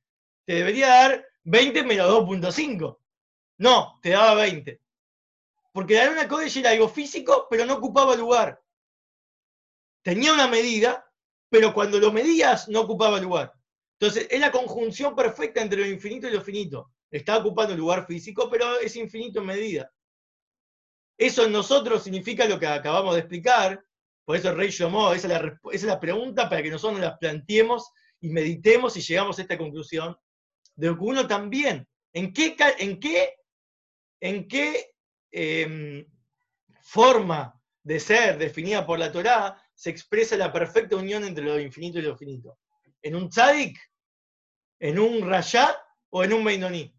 [0.46, 3.00] Te debería dar 20 menos 2.5.
[3.60, 4.82] No, te daba 20.
[5.74, 8.62] Porque la Arona Kodesh era algo físico, pero no ocupaba lugar.
[10.02, 11.06] Tenía una medida,
[11.50, 13.54] pero cuando lo medías no ocupaba lugar.
[14.00, 16.94] Entonces, es la conjunción perfecta entre lo infinito y lo finito.
[17.12, 19.92] Está ocupando lugar físico, pero es infinito en medida.
[21.18, 23.84] Eso en nosotros significa lo que acabamos de explicar,
[24.24, 25.28] por eso el rey llamó, esa
[25.72, 29.58] es, la, pregunta para que nosotros nos la planteemos y meditemos y llegamos a esta
[29.58, 30.16] conclusión,
[30.76, 33.36] de que uno también, ¿en qué, en qué,
[34.20, 34.92] en qué
[35.32, 36.06] em,
[36.82, 42.00] forma de ser definida por la Torá se expresa la perfecta unión entre lo infinito
[42.00, 42.58] y lo finito.
[43.02, 43.80] ¿En un tzadik?
[44.80, 45.78] ¿En un rayá
[46.10, 46.94] o en un beinoní?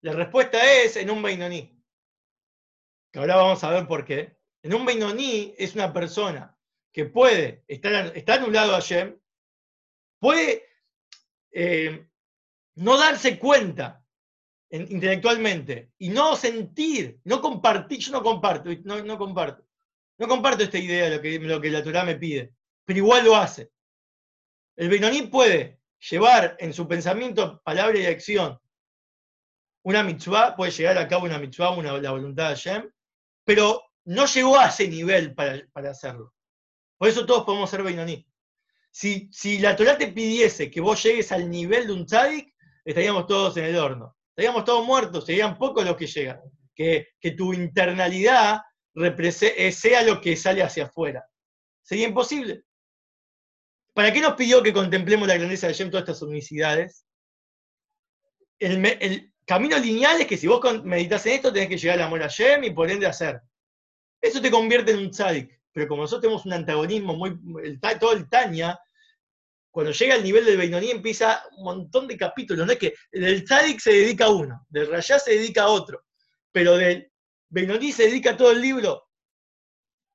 [0.00, 1.75] La respuesta es en un beinoní.
[3.16, 4.36] Ahora vamos a ver por qué.
[4.62, 6.56] En un beinoní es una persona
[6.92, 9.18] que puede estar está anulado a Shem,
[10.18, 10.64] puede
[11.52, 12.06] eh,
[12.76, 14.04] no darse cuenta
[14.70, 19.66] intelectualmente y no sentir, no compartir, yo no comparto, no, no comparto,
[20.18, 23.24] no comparto esta idea de lo que, lo que la Torah me pide, pero igual
[23.24, 23.70] lo hace.
[24.76, 28.60] El Benoní puede llevar en su pensamiento, palabra y acción
[29.84, 32.90] una mitzvah, puede llegar a cabo una mitzvah, una, la voluntad de Hashem,
[33.46, 36.34] pero no llegó a ese nivel para, hacerlo.
[36.98, 38.26] Por eso todos podemos ser Benoní.
[38.90, 42.52] Si, si la Torah te pidiese que vos llegues al nivel de un tzadik,
[42.84, 44.16] estaríamos todos en el horno.
[44.30, 46.40] Estaríamos todos muertos, serían pocos los que llegan.
[46.74, 48.60] Que, que tu internalidad
[48.96, 51.24] eh, sea lo que sale hacia afuera.
[51.82, 52.64] Sería imposible.
[53.94, 57.06] ¿Para qué nos pidió que contemplemos la grandeza de Hashem todas estas unicidades?
[58.58, 62.24] El, lineal es que si vos meditas en esto, tenés que llegar a amor a
[62.24, 63.40] Hashem y por ende hacer.
[64.20, 65.60] Eso te convierte en un tzadik.
[65.72, 67.38] Pero como nosotros tenemos un antagonismo muy.
[68.00, 68.78] todo el Tanya,
[69.70, 72.66] cuando llega al nivel del Beinoní empieza un montón de capítulos.
[72.66, 76.04] No es que del tzadik se dedica a uno, del Rayá se dedica a otro.
[76.50, 77.12] Pero del
[77.48, 79.06] Benoni se dedica todo el libro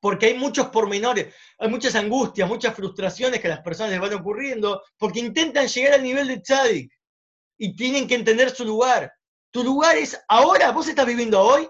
[0.01, 4.13] porque hay muchos pormenores, hay muchas angustias, muchas frustraciones que a las personas les van
[4.15, 6.91] ocurriendo, porque intentan llegar al nivel de Tzadik
[7.57, 9.13] y tienen que entender su lugar.
[9.51, 11.67] Tu lugar es ahora, vos estás viviendo hoy,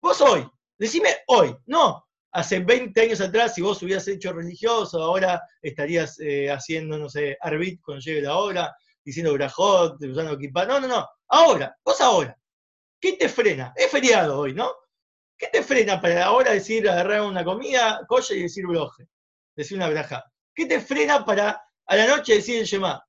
[0.00, 5.42] vos hoy, decime hoy, no, hace 20 años atrás, si vos hubieras hecho religioso, ahora
[5.60, 10.64] estarías eh, haciendo, no sé, arbit cuando llegue la hora, diciendo brajot, usando equipa.
[10.66, 11.08] No, no, no.
[11.28, 12.36] Ahora, vos ahora.
[13.00, 13.72] ¿Qué te frena?
[13.76, 14.72] Es feriado hoy, ¿no?
[15.36, 19.08] ¿Qué te frena para ahora decir agarrar una comida, coche y decir broje?
[19.56, 20.22] Decir una braja.
[20.54, 23.02] ¿Qué te frena para a la noche decir el Shema?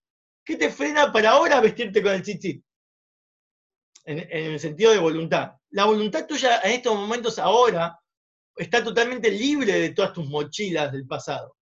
[0.46, 2.64] ¿Qué te frena para ahora vestirte con el tzitzit?
[4.06, 5.54] En, el sentido de voluntad.
[5.70, 8.00] La voluntad tuya en estos momentos ahora
[8.56, 11.56] está totalmente libre de todas tus mochilas del pasado.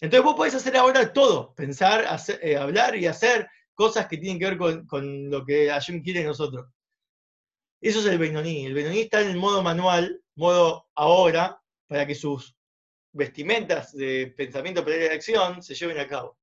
[0.00, 2.06] Entonces vos podés hacer ahora todo, pensar,
[2.42, 6.20] eh, hablar y hacer cosas que tienen que ver con, con lo que Hashem quiere
[6.20, 6.66] de nosotros.
[7.80, 8.66] Eso es el Benoní.
[8.66, 12.56] El Benoní está en el modo manual, modo ahora, para que sus
[13.12, 16.38] vestimentas de pensamiento, para de acción se lleven a cabo.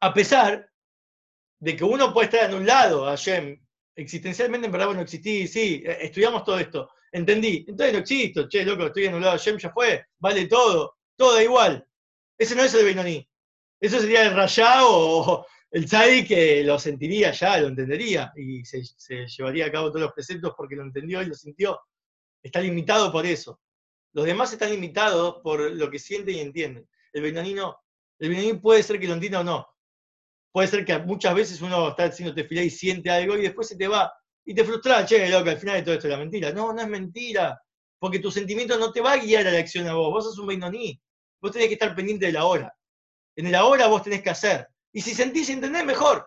[0.00, 0.70] A pesar
[1.60, 3.60] de que uno puede estar anulado a Shem,
[3.96, 8.64] existencialmente en verdad no existí, sí, eh, estudiamos todo esto, entendí, entonces no existo, che,
[8.64, 11.84] loco, estoy anulado a Shem, ya fue, vale todo, todo da igual.
[12.38, 13.28] Ese no es el Benoní.
[13.80, 18.82] Eso sería el rayado o, el Tzadi que lo sentiría ya, lo entendería y se,
[19.26, 21.80] llevaría a cabo todos los preceptos porque lo entendió y lo sintió.
[22.42, 23.60] Está limitado por eso.
[24.12, 26.88] Los demás están limitados por lo que sienten y entienden.
[27.12, 27.78] El Benoní no.
[28.18, 29.68] El Benoní puede ser que lo entienda o no.
[30.52, 33.76] Puede ser que muchas veces uno está haciendo tefilá y siente algo y después se
[33.76, 34.12] te va
[34.48, 36.50] y te frustra, che, loco, al final de todo esto era mentira.
[36.52, 37.60] No, no es mentira,
[37.98, 40.38] porque tu sentimiento no te va a guiar a la acción a vos, vos sos
[40.38, 40.98] un Beinoní,
[41.38, 42.74] vos tenés que estar pendiente de la hora.
[43.36, 44.66] En el ahora vos tenés que hacer.
[44.90, 46.26] Y si sentís y entendés, mejor.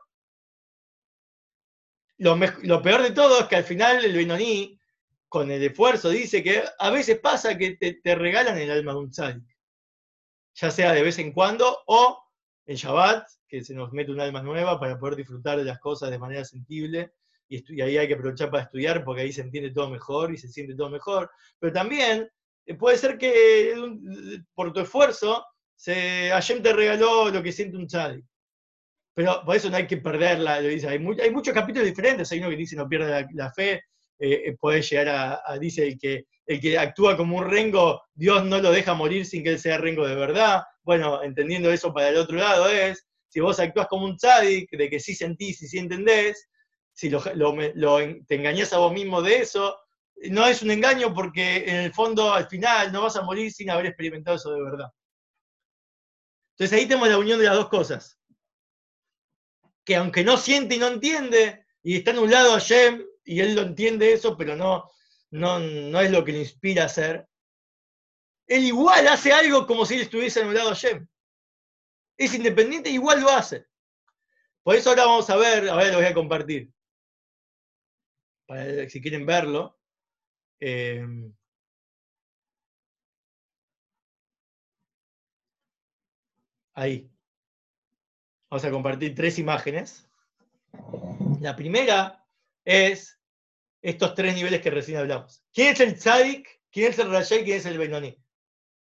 [2.19, 4.79] Lo, peor de todo es que al final el Beinoní,
[5.27, 9.09] con el esfuerzo, dice que a veces pasa que te, regalan el alma de un
[9.09, 9.57] tzadik.
[10.53, 12.23] Ya sea de vez en cuando o
[12.65, 16.09] en Shabbat, que se nos mete un alma nueva para poder disfrutar de las cosas
[16.09, 17.11] de manera sensible
[17.51, 20.47] y, ahí hay que aprovechar para estudiar porque ahí se entiende todo mejor y se
[20.47, 21.29] siente todo mejor.
[21.59, 22.29] Pero también
[22.65, 23.75] eh, puede ser que
[24.53, 25.45] por tu esfuerzo
[25.75, 28.25] se, Hashem te regaló lo que siente un tzadik.
[29.13, 30.87] Pero por eso no hay que perderla, lo dice.
[30.87, 33.73] Hay, hay muchos capítulos diferentes, hay uno que dice no pierda la, fe,
[34.17, 38.45] eh, eh, puede llegar a, dice el que, el que actúa como un rengo, Dios
[38.45, 40.63] no lo deja morir sin que él sea rengo de verdad.
[40.83, 44.89] Bueno, entendiendo eso para el otro lado es, si vos actúas como un tzadik, de
[44.89, 46.49] que sí sentís y sí entendés,
[46.93, 47.23] si lo,
[48.27, 49.77] te engañas a vos mismo de eso,
[50.29, 53.69] no es un engaño porque en el fondo al final no vas a morir sin
[53.69, 54.87] haber experimentado eso de verdad.
[56.55, 58.19] Entonces ahí tenemos la unión de las dos cosas.
[59.83, 63.55] Que aunque no siente y no entiende, y está en un lado Hashem, y él
[63.55, 64.91] lo entiende eso, pero no,
[65.31, 67.27] no, no es lo que le inspira a hacer,
[68.55, 71.07] él igual hace algo como si él estuviese en un lado Hashem.
[72.17, 73.65] Es independiente, igual lo hace.
[74.63, 76.71] Por eso ahora vamos a ver, a lo voy a compartir
[78.89, 79.77] si quieren verlo.
[80.59, 81.33] Em,
[86.73, 87.09] ahí.
[88.49, 90.07] Vamos a compartir tres imágenes.
[91.39, 92.25] La primera
[92.65, 93.19] es
[93.81, 95.43] estos tres niveles que recién hablamos.
[95.53, 96.61] ¿Quién es el tzadik?
[96.69, 98.20] ¿Quién es el rayá y quién es el benoni?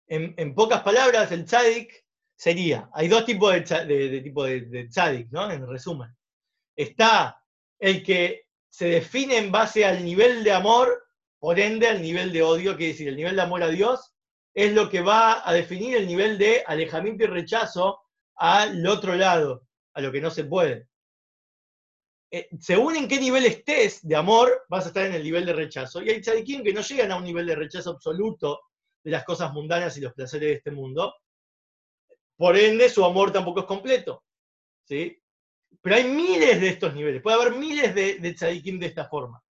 [0.08, 5.50] En, pocas palabras, el tzadik sería, hay dos tipos de, de, tipo de tzadik, ¿no?
[5.52, 6.16] En resumen.
[6.76, 7.42] Está
[7.80, 11.08] el que se define en base al nivel de amor,
[11.40, 14.16] por ende al nivel de odio, que decir, el nivel de amor a Dios
[14.56, 18.00] es lo que va a definir el nivel de alejamiento y rechazo
[18.36, 20.88] al otro lado, a lo que no se puede.
[22.32, 25.54] Eh, según en qué nivel estés de amor, vas a estar en el nivel de
[25.54, 26.02] rechazo.
[26.02, 28.62] Y hay tzadikim que no llegan a un nivel de rechazo absoluto
[29.06, 31.14] de las cosas mundanas y los placeres de este mundo.
[32.36, 34.24] Por ende, su amor tampoco es completo.
[34.84, 35.22] ¿sí?
[35.80, 39.42] Pero hay miles de estos niveles, puede haber miles de, de de esta forma.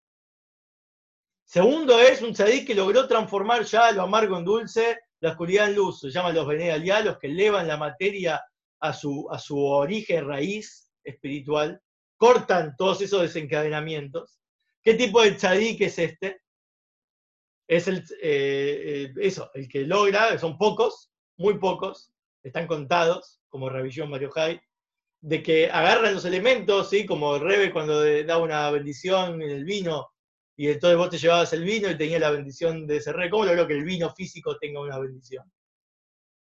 [1.45, 5.75] Segundo es un tzadik que logró transformar ya lo amargo en dulce, la oscuridad en
[5.75, 8.43] luz, se llaman los Benedalia, los que elevan la materia
[8.81, 11.81] a su, a su origen, raíz espiritual,
[12.17, 14.37] cortan todos esos desencadenamientos.
[14.83, 16.41] ¿Qué tipo de tzadik es este?
[17.67, 22.11] Es el, eh, eh, eso, el que logra, son pocos, muy pocos,
[22.43, 24.61] están contados, como Revisión Mario Jai,
[25.21, 27.05] de que agarran los elementos, ¿sí?
[27.05, 30.09] como Rebe cuando da una bendición en el vino,
[30.57, 33.29] y entonces vos te llevabas el vino y tenías la bendición de ese rey.
[33.29, 35.51] ¿Cómo logró que el vino físico tenga una bendición?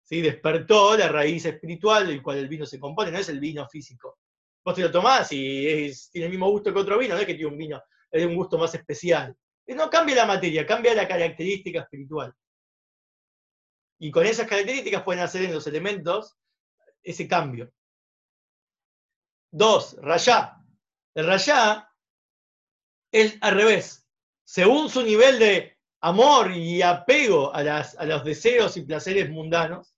[0.03, 0.21] ¿Sí?
[0.21, 4.19] Despertó la raíz espiritual del cual el vino se compone, no es el vino físico.
[4.65, 7.35] Vos te lo tomás y tiene el mismo gusto que otro vino, no es que
[7.35, 9.35] tiene un vino, es un gusto más especial.
[9.67, 12.33] No cambia la materia, cambia la característica espiritual.
[13.99, 16.37] Y con esas características pueden hacer en los elementos
[17.01, 17.71] ese cambio.
[19.51, 20.57] Dos, rayá.
[21.13, 21.89] El rayá
[23.11, 24.05] es al revés.
[24.43, 27.63] Según su nivel de amor y apego a,
[28.05, 29.95] los deseos y placeres mundanos,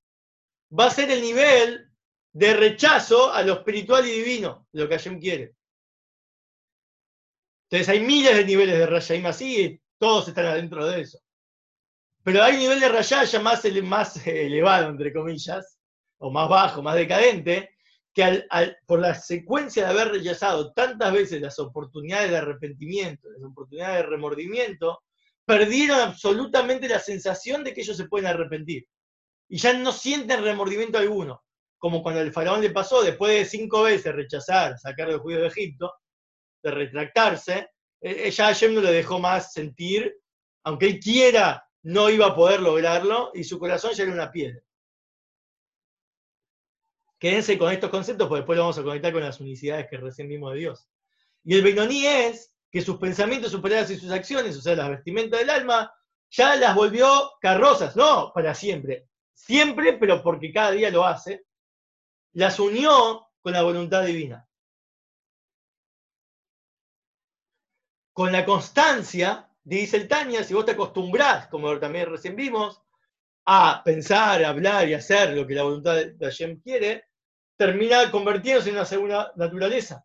[0.72, 1.92] va a ser el nivel
[2.32, 5.57] de rechazo a lo espiritual y divino, lo que Hashem quiere.
[7.70, 11.20] Entonces hay miles de niveles de Rayá así y todos están adentro de eso.
[12.24, 15.78] Pero hay un nivel de Rayá ya más, más elevado, entre comillas,
[16.20, 17.72] o más bajo, más decadente,
[18.14, 18.46] que
[18.86, 24.10] por la secuencia de haber rechazado tantas veces las oportunidades de arrepentimiento, las oportunidades de
[24.10, 25.04] remordimiento,
[25.46, 28.88] perdieron absolutamente la sensación de que ellos se pueden arrepentir.
[29.50, 31.44] Y ya no sienten remordimiento alguno.
[31.78, 35.48] Como cuando el faraón le pasó, después de cinco veces rechazar, sacar los judíos de
[35.48, 35.94] Egipto,
[36.63, 37.69] de retractarse,
[38.02, 40.15] ya Hashem no le dejó más sentir,
[40.63, 44.62] aunque él quiera, no iba a poder lograrlo, y su corazón ya era una piedra.
[47.19, 50.27] Quédense con estos conceptos, porque después lo vamos a conectar con las unicidades que recién
[50.27, 50.88] vimos de Dios.
[51.44, 54.90] Y el Beinoní es que sus pensamientos, sus palabras y sus acciones, o sea, las
[54.90, 55.92] vestimentas del alma,
[56.29, 61.46] ya las volvió carrozas, no para siempre, siempre, pero porque cada día lo hace,
[62.34, 64.46] las unió con la voluntad divina.
[68.18, 72.82] Con la constancia, dice el Tania, si vos te acostumbrás, como también recién vimos,
[73.46, 77.04] a pensar, hablar y hacer lo que la voluntad de Hashem quiere,
[77.56, 80.04] termina convirtiéndose en una segunda naturaleza.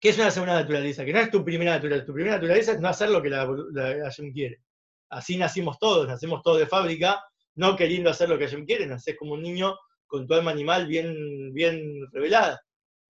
[0.00, 1.04] ¿Qué es una segunda naturaleza?
[1.04, 2.06] Que no es tu primera naturaleza.
[2.06, 4.62] Tu primera naturaleza es no hacer lo que la, la quiere.
[5.10, 7.22] Así nacimos todos, nacemos todos de fábrica,
[7.56, 10.86] no queriendo hacer lo que Hashem quiere, nacés como un niño con tu alma animal
[10.86, 12.62] bien, bien revelada.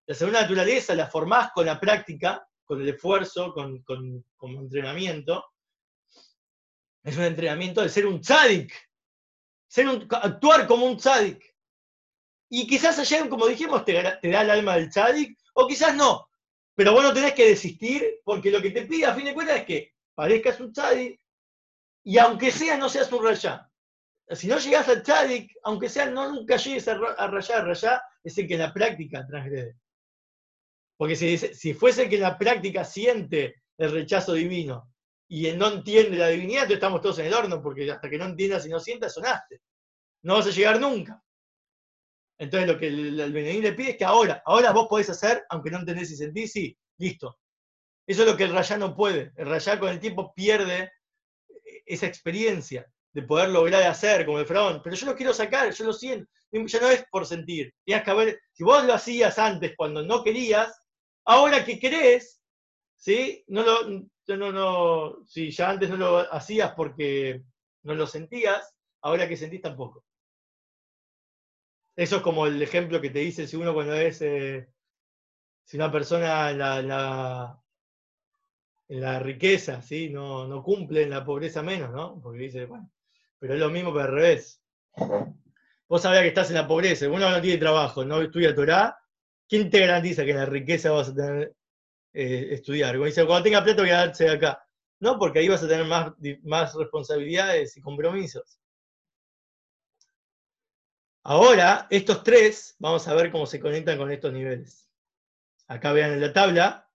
[0.06, 5.42] La segunda naturaleza la formás con la práctica, con el esfuerzo, con, con, entrenamiento.
[7.02, 8.70] Es un entrenamiento de ser un tzadik,
[9.66, 11.42] ser actuar como un tzadik.
[12.50, 16.28] Y quizás ayer, como dijimos, te, da el alma del tzadik, o quizás no.
[16.74, 19.60] Pero vos no tenés que desistir, porque lo que te pide a fin de cuentas
[19.60, 21.18] es que parezcas un tzadik,
[22.04, 23.66] y aunque sea, no seas un rayá.
[24.30, 26.94] Si no llegas al tzadik, aunque sea, no nunca llegues a,
[27.28, 29.78] rayá, rayá es el que la práctica transgrede.
[30.98, 34.92] Porque si, si fuese que la práctica siente el rechazo divino
[35.28, 38.24] y no entiende la divinidad, entonces estamos todos en el horno, porque hasta que no
[38.26, 39.62] entiendas y no sientas, sonaste.
[40.22, 41.22] No vas a llegar nunca.
[42.36, 43.32] Entonces lo que el, el
[43.62, 46.76] le pide es que ahora, ahora vos podés hacer, aunque no entendés y sentís, sí,
[46.98, 47.38] listo.
[48.04, 49.32] Eso es lo que el rayá no puede.
[49.36, 50.90] El rayá con el tiempo pierde
[51.86, 54.80] esa experiencia de poder lograr hacer como el faraón.
[54.82, 56.28] Pero yo lo quiero sacar, yo lo siento.
[56.50, 57.72] Ya no es por sentir.
[57.84, 60.80] Tienes que haber, si vos lo hacías antes cuando no querías,
[61.30, 62.40] Ahora que querés,
[62.96, 63.44] ¿sí?
[63.48, 64.08] No lo,
[64.38, 67.42] no, no, si ya antes no lo hacías porque
[67.82, 70.06] no lo sentías, ahora que sentís tampoco.
[71.94, 74.70] Eso es como el ejemplo que te dice si uno cuando es, eh,
[75.64, 77.60] si una persona en la,
[78.88, 80.08] la, riqueza, ¿sí?
[80.08, 82.18] No, no, cumple en la pobreza menos, ¿no?
[82.22, 82.90] Porque dice, bueno,
[83.38, 84.62] pero es lo mismo pero al revés.
[85.88, 88.98] Vos sabés que estás en la pobreza, uno no tiene trabajo, no estudia Torah,
[89.48, 91.54] ¿quién te garantiza que la riqueza vas a tener
[92.12, 92.98] eh, estudiar?
[93.00, 94.62] Dice, cuando tenga plata voy a darse acá.
[95.00, 98.58] No, porque ahí vas a tener más, más responsabilidades y compromisos.
[101.22, 104.88] Ahora, estos tres, vamos a ver cómo se conectan con estos niveles.
[105.66, 106.88] Acá vean en la tabla,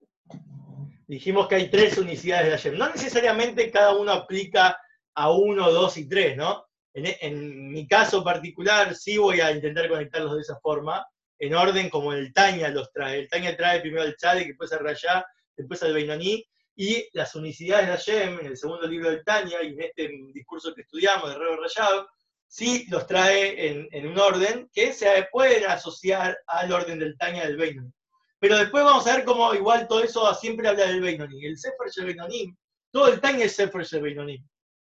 [1.08, 2.78] dijimos que hay tres unicidades de Hashem.
[2.78, 4.80] No necesariamente cada uno aplica
[5.14, 6.66] a uno, dos y tres, ¿no?
[6.96, 11.06] En, mi caso particular sí voy a intentar conectarlos de esa forma,
[11.46, 13.20] en orden como el Taña los trae.
[13.20, 15.26] El Taña trae primero al Tzaddik, después al Rayá,
[15.58, 19.74] después al Beinoní, y las unicidades de Hashem, en el segundo libro del Taña, y
[19.74, 22.08] en este discurso que estudiamos de Rebo Rayado,
[22.48, 27.58] sí los trae en, un orden que se pueden asociar al orden del Taña del
[27.58, 27.92] Beinoní.
[28.40, 31.46] Pero después vamos a ver cómo igual todo eso siempre habla del Beinoní.
[31.46, 32.56] El Sefer el Beinoní,
[32.90, 34.44] todo el Taña es Sefer el Beinoní.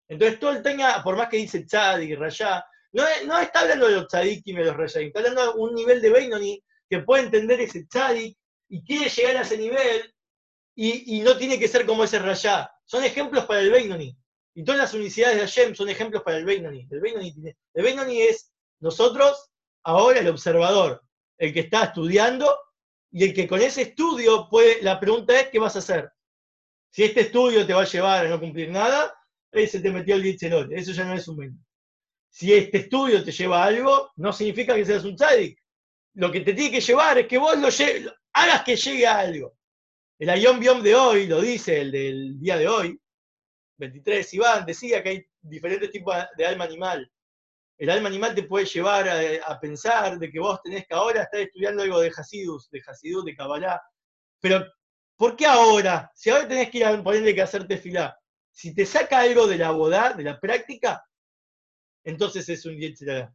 [0.09, 3.95] Entonces todo el Taña, por más que dice Tzadik y Rayá, no, está hablando de
[3.95, 7.23] los tzadikim y de los rayim, está hablando de un nivel de Beinoni que puede
[7.23, 8.37] entender ese tzadik
[8.69, 10.13] y quiere llegar a ese nivel
[10.75, 12.71] y, no tiene que ser como ese rayá.
[12.85, 14.17] Son ejemplos para el Beinoni.
[14.55, 16.87] Y todas las unicidades de Hashem son ejemplos para el Beinoni.
[16.89, 17.01] El
[17.83, 19.49] Beinoni, es nosotros,
[19.83, 21.01] ahora el observador,
[21.37, 22.57] el que está estudiando
[23.11, 26.09] y el que con ese estudio puede, la pregunta es, ¿qué vas a hacer?
[26.91, 29.13] Si este estudio te va a llevar a no cumplir nada,
[29.51, 30.73] ese te metió el Yitzhelol.
[30.73, 31.68] Eso ya no es un Beinoni
[32.29, 35.59] si este estudio te lleva a algo, no significa que seas un tzadik.
[36.13, 37.67] Lo que te tiene que llevar es que vos lo,
[38.33, 39.55] hagas que llegue a algo.
[40.17, 42.99] El Ayom Biom de hoy, lo dice el del día de hoy,
[43.77, 47.09] 23, Iván, decía que hay diferentes tipos de alma animal.
[47.77, 51.39] El alma animal te puede llevar a, pensar de que vos tenés que ahora estar
[51.39, 53.81] estudiando algo de Hasidus, de Hasidus, de Kabbalah.
[54.41, 54.65] Pero,
[55.15, 56.11] ¿por qué ahora?
[56.13, 58.19] Si ahora tenés que ir a ponerle que hacerte fila,
[58.51, 61.01] si te saca algo de la boda, de la práctica,
[62.09, 63.33] entonces es un Yetzirah.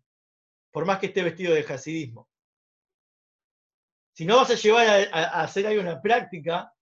[0.70, 2.28] Por más que esté vestido de hasidismo.
[4.12, 6.72] Si no vas a llevar a, hacer ahí una práctica,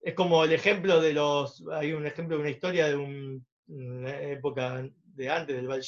[0.00, 1.64] es como el ejemplo de los.
[1.72, 2.96] Hay un ejemplo de una historia de
[3.66, 5.82] una época de antes del Baal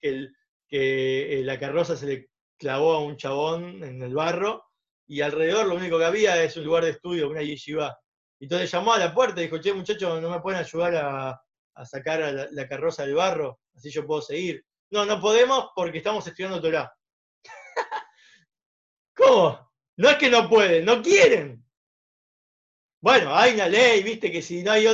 [0.00, 0.28] que,
[0.72, 4.64] eh, la carroza se le clavó a un chabón en el barro
[5.06, 7.98] y alrededor lo único que había es un lugar de estudio, una yeshiva.
[8.38, 11.42] Entonces llamó a la puerta y dijo, che, muchachos, ¿no me pueden ayudar a,
[11.74, 14.64] a sacar a la, carroza del barro, así yo puedo seguir.
[14.90, 16.92] No, no podemos porque estamos estudiando Torah.
[19.16, 19.70] ¿Cómo?
[19.96, 21.64] No es que no pueden, no quieren.
[23.00, 24.86] Bueno, hay una ley, viste, que si no hay,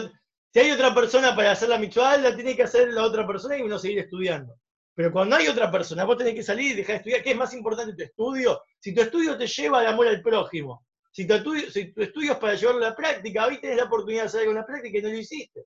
[0.53, 3.57] si hay otra persona para hacer la mitzvah, la tiene que hacer la otra persona
[3.57, 4.55] y uno seguir estudiando.
[4.95, 7.23] Pero cuando hay otra persona, vos tenés que salir y dejar de estudiar.
[7.23, 8.63] ¿Qué es más importante tu estudio?
[8.81, 12.33] Si tu estudio te lleva al amor al prójimo, si tu, estudio, si tu estudio
[12.33, 14.67] es para llevarlo a la práctica, ahí tenés la oportunidad de hacer algo en la
[14.67, 15.65] práctica y no lo hiciste.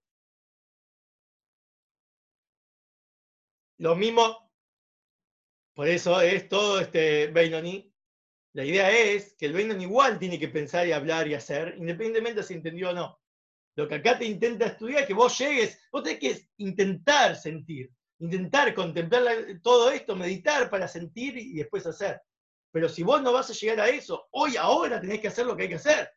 [3.80, 4.52] Lo mismo,
[5.74, 7.90] por eso es todo este Beinoni.
[8.52, 12.42] La idea es que el Beinoni igual tiene que pensar y hablar y hacer, independientemente
[12.42, 13.18] si entendió o no.
[13.76, 17.90] Lo que acá te intenta estudiar es que vos llegues, vos tenés que intentar sentir,
[18.18, 19.24] intentar contemplar
[19.62, 22.20] todo esto, meditar para sentir y después hacer.
[22.72, 25.56] Pero si vos no vas a llegar a eso, hoy, ahora tenés que hacer lo
[25.56, 26.10] que hay que hacer.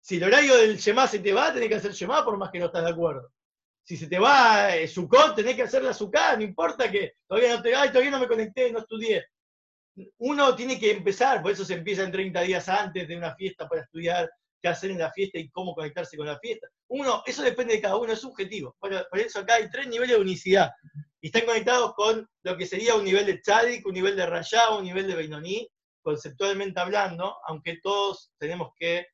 [0.00, 2.60] Si el horario del Shema se te va, tenés que hacer Shema por más que
[2.60, 3.32] no estás de acuerdo.
[3.84, 7.56] Si se te va eh, Sukkot, tenés que hacer la Sukkot, no importa que todavía
[7.56, 9.24] no te, ay, todavía no me conecté, no estudié.
[10.18, 13.68] Uno tiene que empezar, por eso se empieza en 30 días antes de una fiesta
[13.68, 14.30] para estudiar
[14.62, 16.68] qué hacer en la fiesta y cómo conectarse con la fiesta.
[16.88, 18.76] Uno, eso depende de cada uno, es subjetivo.
[18.78, 20.70] Por, por eso acá hay tres niveles de unicidad.
[21.20, 24.70] Y están conectados con lo que sería un nivel de tzadik, un nivel de rayá,
[24.70, 25.68] un nivel de beinoní,
[26.02, 29.06] conceptualmente hablando, aunque todos tenemos que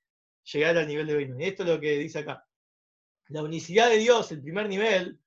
[0.45, 1.45] llegar al nivel de beinoní.
[1.47, 2.48] Esto es lo que dice acá.
[3.29, 5.21] La unicidad de Dios, el primer nivel,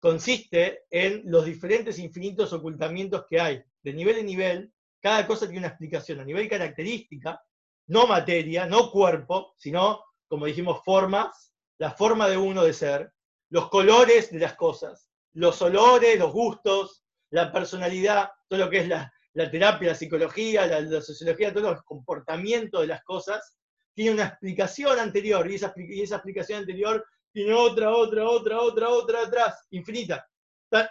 [0.00, 3.62] consiste en los diferentes infinitos ocultamientos que hay.
[3.82, 6.18] De nivel en nivel, cada cosa tiene una explicación.
[6.20, 7.40] A nivel característica,
[7.86, 13.12] no materia, no cuerpo, sino, como dijimos, formas, la forma de uno de ser,
[13.50, 18.88] los colores de las cosas, los olores, los gustos, la personalidad, todo lo que es
[18.88, 23.56] la, terapia, la psicología, la, sociología, todo el comportamiento de las cosas,
[23.94, 28.88] tiene una explicación anterior, y esa, y esa explicación anterior tiene otra, otra, otra, otra,
[28.90, 30.28] otra atrás, infinita.
[30.68, 30.88] Tan,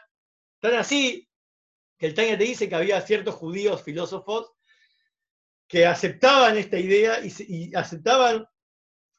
[0.78, 1.28] así
[1.98, 4.52] que el Tania te dice que había ciertos judíos filósofos
[5.68, 8.48] que aceptaban esta idea y, aceptaban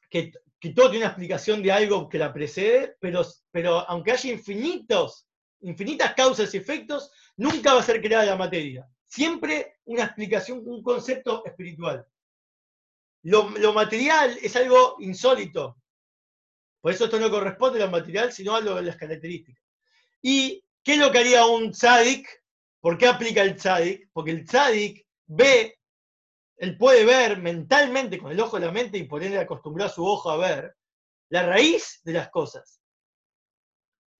[0.09, 0.31] que,
[0.75, 5.27] todo tiene una explicación de algo que la precede, pero, pero aunque haya infinitos,
[5.61, 8.87] infinitas causas y efectos, nunca va a ser creada la materia.
[9.05, 12.05] Siempre una explicación, un concepto espiritual.
[13.23, 15.78] Lo, lo material es algo insólito,
[16.81, 19.63] por eso esto no corresponde a lo material, sino a, las características.
[20.21, 22.27] ¿Y qué es lo que haría un tzadik?
[22.79, 24.09] ¿Por qué aplica el tzadik?
[24.13, 25.77] Porque el tzadik ve,
[26.57, 30.05] él puede ver mentalmente con el ojo de la mente y por ende acostumbrar su
[30.05, 30.75] ojo a ver
[31.29, 32.81] la raíz de las cosas.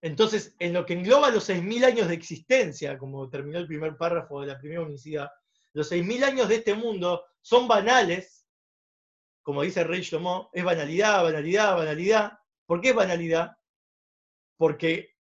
[0.02, 4.40] Entonces, en lo que engloba los 6.000 años de existencia, como terminó el primer párrafo
[4.42, 5.30] de la primera unicidad,
[5.74, 8.48] los 6.000 años de este mundo son banales,
[9.42, 12.39] como dice el rey es banalidad, banalidad, banalidad,
[12.70, 13.58] ¿Por qué banalidad?
[14.56, 15.16] Porque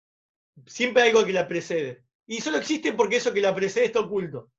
[0.66, 2.04] siempre hay algo que la precede.
[2.26, 4.50] Y solo existe porque eso que la precede está oculto.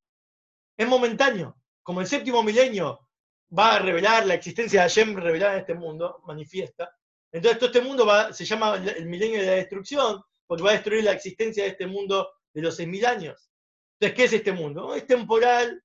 [0.77, 1.57] Es momentáneo.
[1.83, 3.09] Como el séptimo milenio
[3.51, 6.89] va a revelar la existencia de Hashem revelada en este mundo, manifiesta.
[7.29, 11.03] Entonces todo este mundo se llama el milenio de la destrucción, porque va a destruir
[11.03, 13.51] la existencia de este mundo de los seis mil años.
[13.99, 14.95] Entonces, ¿qué es este mundo?
[14.95, 15.83] Es temporal,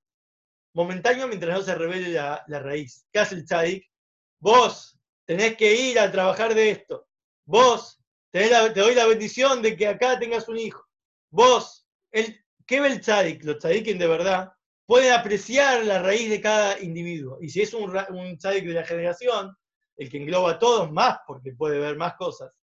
[0.73, 3.09] momentáneo, mientras no se revele la, la raíz.
[3.11, 3.91] ¿Qué hace el tzadik?
[4.39, 7.07] Vos tenés que ir a trabajar de esto.
[7.45, 8.01] Vos,
[8.31, 10.87] te doy la bendición de que acá tengas un hijo.
[11.31, 13.45] Vos, el, ¿qué ve el tzadik?
[13.45, 14.53] Los tzadikim de verdad
[14.87, 17.39] pueden apreciar la raíz de cada individuo.
[17.41, 19.57] Y si es un, un tzadik de la generación,
[19.97, 22.59] el que engloba a todos más, porque puede ver más cosas.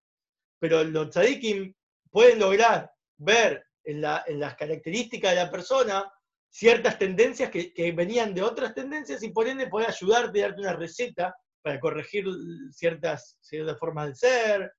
[0.58, 1.74] Pero los tzadikim
[2.10, 6.12] pueden lograr ver en, las características de la persona
[6.50, 10.72] ciertas tendencias que, que, venían de otras tendencias y por ende puede ayudarte, darte una
[10.72, 12.26] receta para corregir
[12.72, 14.72] ciertas, ciertas formas de ser,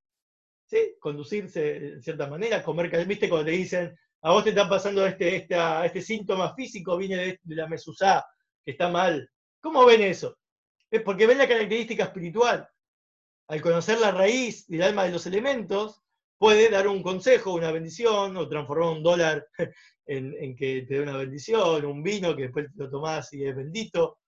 [0.65, 0.95] ¿sí?
[0.99, 5.37] conducirse de cierta manera, comer, viste cuando te dicen, a vos te está pasando este,
[5.37, 5.55] este,
[5.85, 8.25] este síntoma físico, viene de, la mesusá,
[8.63, 9.29] que está mal.
[9.61, 10.37] ¿Cómo ven eso?
[10.91, 12.67] Es porque ven la característica espiritual.
[13.47, 16.01] Al conocer la raíz del alma de los elementos,
[16.37, 19.47] puede dar un consejo, una bendición, o transformar un dólar
[20.05, 23.55] en, en que te dé una bendición, un vino que después lo tomás y es
[23.55, 24.19] bendito.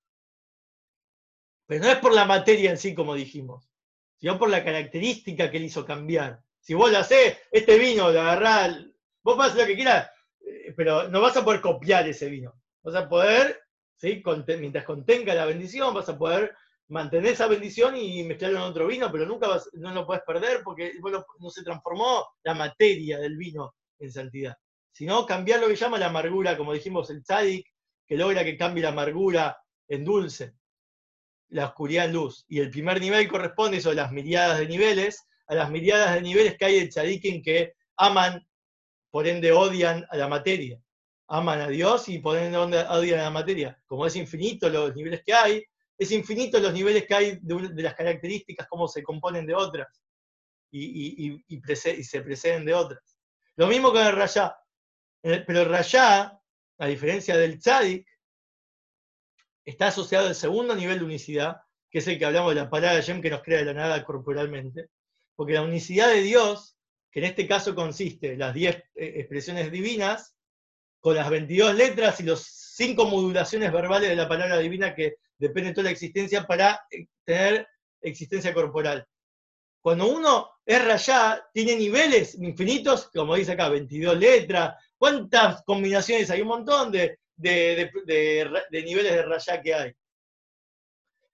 [1.72, 3.72] Pero no es por la materia en sí, como dijimos,
[4.18, 6.44] sino por la característica que le hizo cambiar.
[6.60, 8.78] Si vos la haces, este vino, lo agarrás,
[9.24, 10.12] vos vas lo que quieras,
[10.42, 12.62] eh, pero no vas a poder copiar ese vino.
[12.84, 13.62] Vas a poder,
[13.96, 14.22] ¿sí?
[14.60, 16.54] mientras contenga la bendición, vas a poder
[16.90, 20.64] mantener esa bendición y mezclarlo en otro vino, pero nunca vas, no lo puedes perder
[20.66, 24.58] porque bueno, no se transformó la materia del vino en santidad,
[24.92, 27.66] sino cambiar lo que llama la amargura, como dijimos, el tzadik,
[28.06, 29.58] que logra que cambie la amargura
[29.88, 30.56] en dulce
[31.52, 32.45] la oscuridad en luz.
[32.47, 36.58] Y el primer nivel corresponde eso, las miriadas de niveles, a las miriadas de niveles
[36.58, 38.45] que hay de tzadikim que aman,
[39.12, 40.82] por ende odian a la materia.
[41.28, 43.78] Aman a Dios y por ende odian a la materia.
[43.86, 45.64] Como es infinito los niveles que hay,
[45.97, 50.02] es infinito los niveles que hay de, las características, cómo se componen de otras
[50.72, 51.41] y,
[52.04, 53.18] se preceden de otras.
[53.58, 54.56] Lo mismo con el rayá.
[55.22, 56.39] Pero el rayá,
[56.80, 58.08] a diferencia del tzadik,
[59.66, 61.57] está asociado al segundo nivel de unicidad,
[61.89, 63.74] que es el que hablamos de la palabra de Yem que nos crea de la
[63.74, 64.89] nada corporalmente,
[65.36, 66.78] porque la unicidad de Dios,
[67.12, 70.36] que en este caso consiste en las 10 eh, expresiones divinas,
[70.99, 72.43] con las 22 letras y las
[72.76, 77.07] 5 modulaciones verbales de la palabra divina que depende de toda la existencia para eh,
[77.26, 77.68] tener
[78.01, 79.05] existencia corporal.
[79.82, 86.41] Cuando uno es rayá, tiene niveles infinitos, como dice acá, 22 letras, ¿cuántas combinaciones hay?
[86.41, 87.92] Un montón de de,
[88.72, 89.94] niveles de rayá que hay.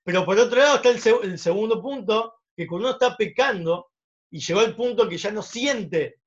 [0.04, 0.90] Pero por otro lado está
[1.24, 3.92] el, segundo punto, que cuando uno está pecando
[4.32, 6.22] y llegó al punto que ya no siente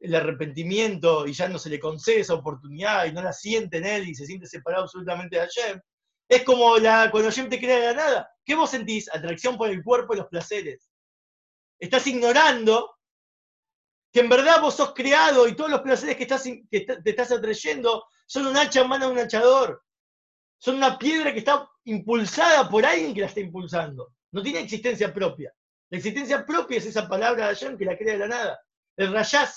[0.00, 3.86] el arrepentimiento y ya no se le concede esa oportunidad y no la siente en
[3.86, 5.80] él y se siente separado absolutamente de Hashem,
[6.28, 8.30] es como la, cuando Hashem te crea de la nada.
[8.44, 9.12] ¿Qué vos sentís?
[9.12, 10.88] Atracción por el cuerpo y los placeres.
[11.78, 12.90] Estás ignorando
[14.12, 18.46] que en verdad vos sos creado y todos los placeres que, te estás atrayendo son
[18.46, 19.84] un hacha en mano de un hachador.
[20.58, 24.12] Son una piedra que está impulsada por alguien que la está impulsando.
[24.32, 25.52] No tiene existencia propia.
[25.88, 28.60] La existencia propia es esa palabra de Hashem que la crea de la nada.
[28.96, 29.48] El rayá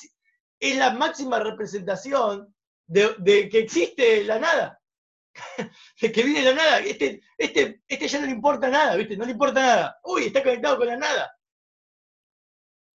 [0.60, 2.54] es la máxima representación
[2.88, 4.80] de, que existe la nada.
[6.02, 6.80] de que viene la nada.
[6.80, 9.18] Este, este, este ya no le importa nada, ¿viste?
[9.18, 10.00] No le importa nada.
[10.04, 11.36] Uy, está conectado con la nada.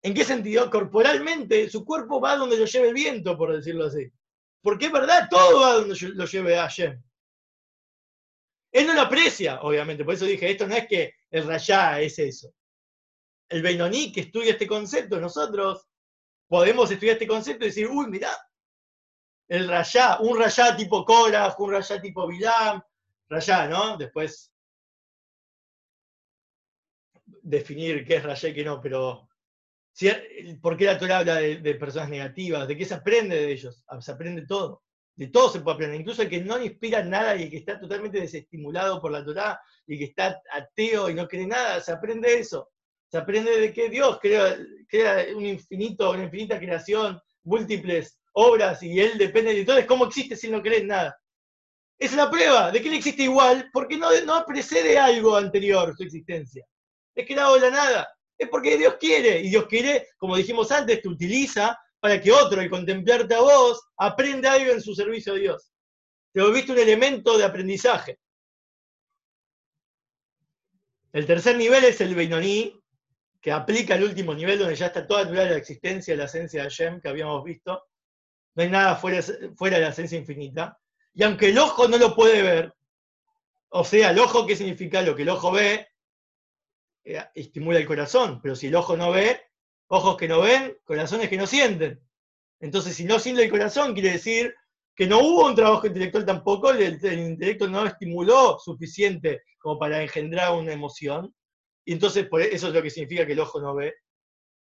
[0.04, 0.70] ¿En qué sentido?
[0.70, 4.12] Corporalmente, su cuerpo va donde lo lleve el viento, por decirlo así.
[4.62, 7.02] Porque es verdad, todo va donde lo lleve Hashem.
[8.72, 12.20] Él no lo aprecia, obviamente, por eso dije, esto no es que el rayá es
[12.20, 12.54] eso.
[13.50, 15.88] El Beinoní que estudia este concepto, nosotros
[16.48, 18.32] podemos estudiar este concepto y decir, uy, mirá,
[19.48, 22.82] el rayá, un rayá tipo Korah, un rayá tipo Bilam,
[23.30, 23.98] rayá, ¿no?
[23.98, 24.52] Después
[27.26, 29.30] definir qué es rayá y qué no, pero
[30.62, 32.68] ¿por qué la Torah habla de, personas negativas?
[32.68, 33.84] ¿De qué se aprende de ellos?
[33.88, 34.84] Ah, se aprende todo.
[35.16, 36.00] De todo se puede aprender.
[36.00, 39.60] Incluso el que no inspira nada y el que está totalmente desestimulado por la Torah
[39.88, 42.70] y el que está ateo y no cree nada, se aprende eso.
[43.10, 44.58] Se aprende de que Dios crea,
[45.36, 49.88] un infinito, una infinita creación, múltiples obras y Él depende de todo.
[49.88, 51.18] Cómo existe si no cree en nada.
[51.98, 56.04] Es la prueba de que Él existe igual porque no, no precede algo anterior su
[56.04, 56.64] existencia.
[57.16, 59.40] Es creado de la nada es porque Dios quiere.
[59.42, 63.82] Y Dios quiere, como dijimos antes, te utiliza para que otro, al contemplarte a vos,
[63.98, 65.72] aprenda algo en su servicio a Dios.
[66.32, 68.20] Te volviste un elemento de aprendizaje.
[71.12, 72.80] El tercer nivel es el Beinoní,
[73.42, 77.02] que aplica el último nivel donde ya está toda la existencia, la esencia de Hashem
[77.02, 77.84] que habíamos visto.
[78.56, 79.22] No hay nada fuera,
[79.56, 80.78] fuera de la esencia infinita.
[81.14, 82.74] Y aunque el ojo no lo puede ver,
[83.70, 85.02] o sea, el ojo, ¿qué significa?
[85.02, 85.88] Lo que el ojo ve
[87.08, 89.40] eh, estimula el corazón, pero si el ojo no ve,
[89.88, 92.02] ojos que no ven, corazones que no sienten.
[92.60, 94.54] Entonces, si no siente el corazón, quiere decir
[94.94, 100.54] que no hubo un trabajo intelectual tampoco, el, intelecto no estimuló suficiente como para engendrar
[100.54, 101.34] una emoción,
[101.86, 103.94] y entonces por eso es lo que significa que el ojo no ve.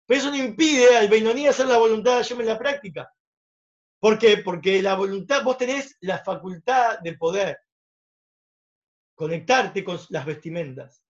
[0.07, 3.11] Pero eso no impide al Beinoní hacer la voluntad de en la práctica.
[3.99, 4.37] ¿Por qué?
[4.39, 7.59] Porque la voluntad, vos tenés la facultad de poder
[9.15, 11.04] conectarte con las vestimentas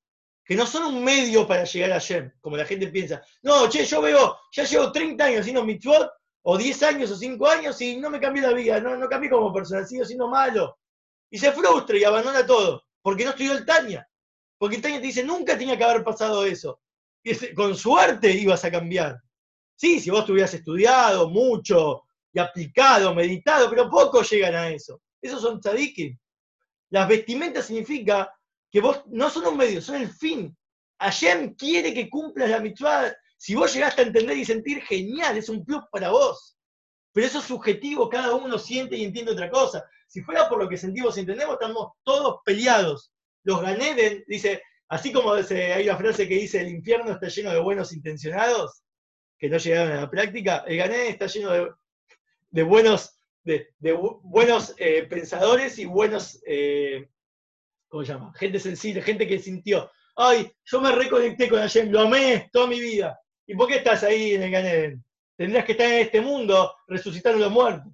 [0.44, 3.22] que no son un medio para llegar a Shem, como la gente piensa.
[3.42, 6.10] No, che, yo veo, ya llevo 30 años haciendo mitzvot,
[6.42, 9.30] o 10 años o 5 años, y no me cambié la vida, no, no cambié
[9.30, 10.78] como persona, sigo siendo malo.
[11.30, 14.06] Y se frustra y abandona todo, porque no estudió el Tania.
[14.58, 16.80] Porque el Tania te dice, nunca tenía que haber pasado eso.
[17.56, 19.18] Con suerte ibas a cambiar.
[19.74, 25.00] Sí, si vos hubieras estudiado mucho y aplicado, meditado, pero pocos llegan a eso.
[25.22, 26.16] Esos son tzadikim.
[26.90, 28.30] Las vestimentas significa
[28.74, 30.52] que vos no son un medio, son el fin.
[30.98, 33.14] Hashem quiere que cumplas la mitzvah.
[33.36, 36.56] Si vos llegaste a entender y sentir, genial, es un plus para vos.
[37.12, 39.88] Pero eso es subjetivo, cada uno siente y entiende otra cosa.
[40.08, 43.12] Si fuera por lo que sentimos y entendemos, estamos todos peleados.
[43.44, 47.60] Los Ganeden, dice, así como hay una frase que dice, el infierno está lleno de
[47.60, 48.82] buenos intencionados,
[49.38, 51.76] que no llegaron a la práctica, el Ganeden está lleno
[52.50, 53.68] de, buenos, de,
[54.24, 57.08] buenos eh, pensadores y buenos eh,
[57.94, 58.32] ¿cómo se llama?
[58.34, 62.80] Gente sensible, gente que sintió, ay, yo me reconecté con Hashem, lo amé toda mi
[62.80, 63.16] vida.
[63.46, 65.04] ¿Y por qué estás ahí en el Ganeden?
[65.36, 67.92] Tendrías que estar en este mundo resucitando los muertos.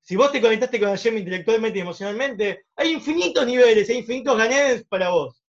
[0.00, 4.84] Si vos te conectaste con Hashem intelectualmente y emocionalmente, hay infinitos niveles, hay infinitos Ganedens
[4.84, 5.42] para vos.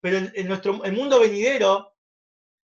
[0.00, 1.92] Pero en, nuestro el mundo venidero,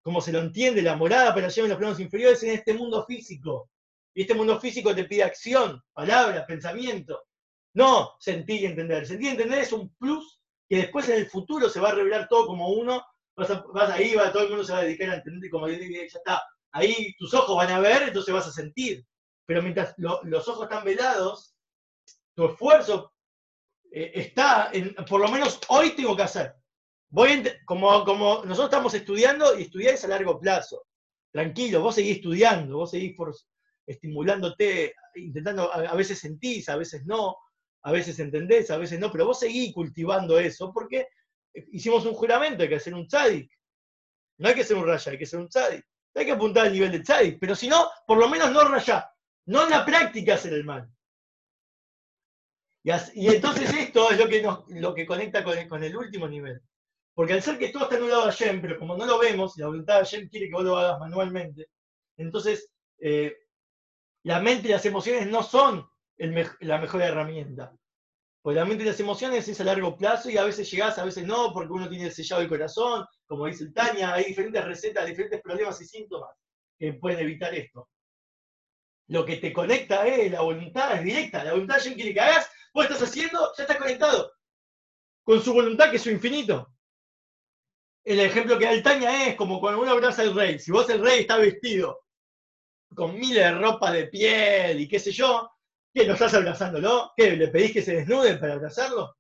[0.04, 2.76] como se lo entiende, la morada para Hashem en los planos inferiores, es en este
[2.76, 3.72] mundo físico.
[4.14, 7.24] Y este mundo físico te pide acción, palabras, pensamiento.
[7.78, 9.06] No sentir y entender.
[9.06, 12.28] Sentir y entender es un plus que después en el futuro se va a revelar
[12.28, 13.06] todo como uno.
[13.36, 13.52] Vas,
[13.92, 16.02] ahí, va, todo el mundo se va a dedicar a entender y como yo ya
[16.02, 16.42] está.
[16.72, 19.06] Ahí tus ojos van a ver, entonces vas a sentir.
[19.46, 21.56] Pero mientras los ojos están velados,
[22.34, 23.14] tu esfuerzo
[23.92, 26.56] eh, está en, por lo menos hoy tengo que hacer.
[27.10, 30.84] Voy como, como nosotros estamos estudiando y estudiáis a largo plazo.
[31.32, 33.16] Tranquilo, vos seguís estudiando, vos seguís
[33.86, 37.38] estimulándote, intentando, a, veces sentís, a veces no,
[37.88, 41.08] a veces entendés, a veces no, pero vos seguís cultivando eso porque
[41.72, 43.50] hicimos un juramento, hay que hacer un tzadik.
[44.40, 45.86] No hay que ser un raya, hay que ser un tzadik.
[46.14, 49.10] Hay que apuntar al nivel de tzadik, pero si no, por lo menos no rayar,
[49.46, 50.86] no en la práctica hacer el mal.
[53.14, 54.46] Y, entonces esto es lo que,
[54.82, 56.62] lo que conecta con el, último nivel.
[57.14, 59.68] Porque al ser que todo está anulado a Shem, pero como no lo vemos, la
[59.68, 61.70] voluntad de Shem quiere que vos lo hagas manualmente,
[62.18, 62.70] entonces
[63.00, 63.34] eh,
[64.24, 67.74] la mente y las emociones no son la mejor herramienta.
[68.42, 71.06] Porque la mente y las emociones es a largo plazo y a veces llegás, a
[71.06, 75.06] veces no, porque uno tiene sellado el corazón, como dice el Tania, hay diferentes recetas,
[75.06, 76.32] diferentes problemas y síntomas
[76.80, 77.90] que pueden evitar esto.
[79.10, 81.44] Lo que te conecta es la voluntad, es directa.
[81.44, 84.32] La voluntad de quiere que hagas, vos estás haciendo, ya estás conectado.
[85.24, 86.72] Con su voluntad, que es su infinito.
[88.04, 90.60] El ejemplo que da el Tania es como cuando uno abraza al rey.
[90.60, 92.06] Si vos el rey está vestido
[92.96, 95.50] con miles de ropas de piel y qué sé yo,
[95.98, 96.06] ¿qué?
[96.06, 97.12] ¿Lo estás abrazándolo?
[97.16, 97.36] ¿Qué?
[97.36, 99.18] ¿Le pedís que se desnude para abrazarlo?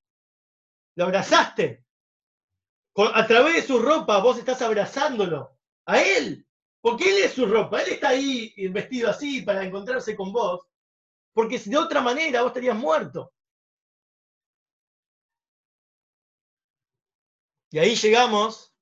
[0.95, 1.83] ¿Lo abrazaste?
[3.13, 5.55] a través de su ropa vos estás abrazándolo.
[5.85, 6.47] A él.
[6.81, 7.81] Porque él es su ropa.
[7.81, 10.65] Él está ahí vestido así para encontrarse con vos.
[11.33, 13.33] Porque de otra manera vos estarías muerto.
[17.69, 18.73] Y ahí llegamos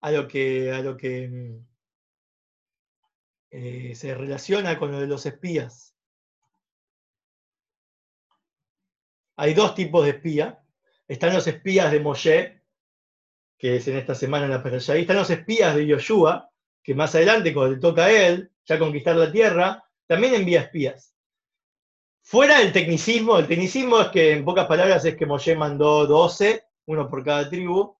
[0.00, 1.66] a lo que, a lo que mm,
[3.50, 5.95] eh, se relaciona con lo de los espías.
[9.36, 10.62] Hay dos tipos de espía.
[11.06, 12.62] Están los espías de Moshe,
[13.58, 16.50] que es en esta semana en la Perashá, están los espías de Yoshua,
[16.82, 21.14] que más adelante, cuando le toca a él ya conquistar la tierra, también envía espías.
[22.22, 26.64] Fuera del tecnicismo, el tecnicismo es que en pocas palabras es que Moshe mandó 12,
[26.86, 27.96] uno por cada tribu,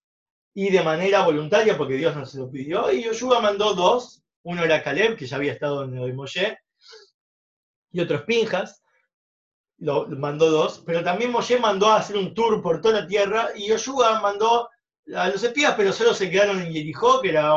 [0.52, 4.64] y de manera voluntaria, porque Dios no se lo pidió, y Yoshua mandó dos, uno
[4.64, 6.58] era Caleb, que ya había estado en el Moshe,
[7.92, 8.82] y otro es Pinjas,
[9.78, 13.50] lo, mandó dos, pero también Moshe mandó a hacer un tour por toda la tierra,
[13.54, 14.68] y Yoshua mandó
[15.14, 17.54] a los espías, pero solo se quedaron en Jericó, que era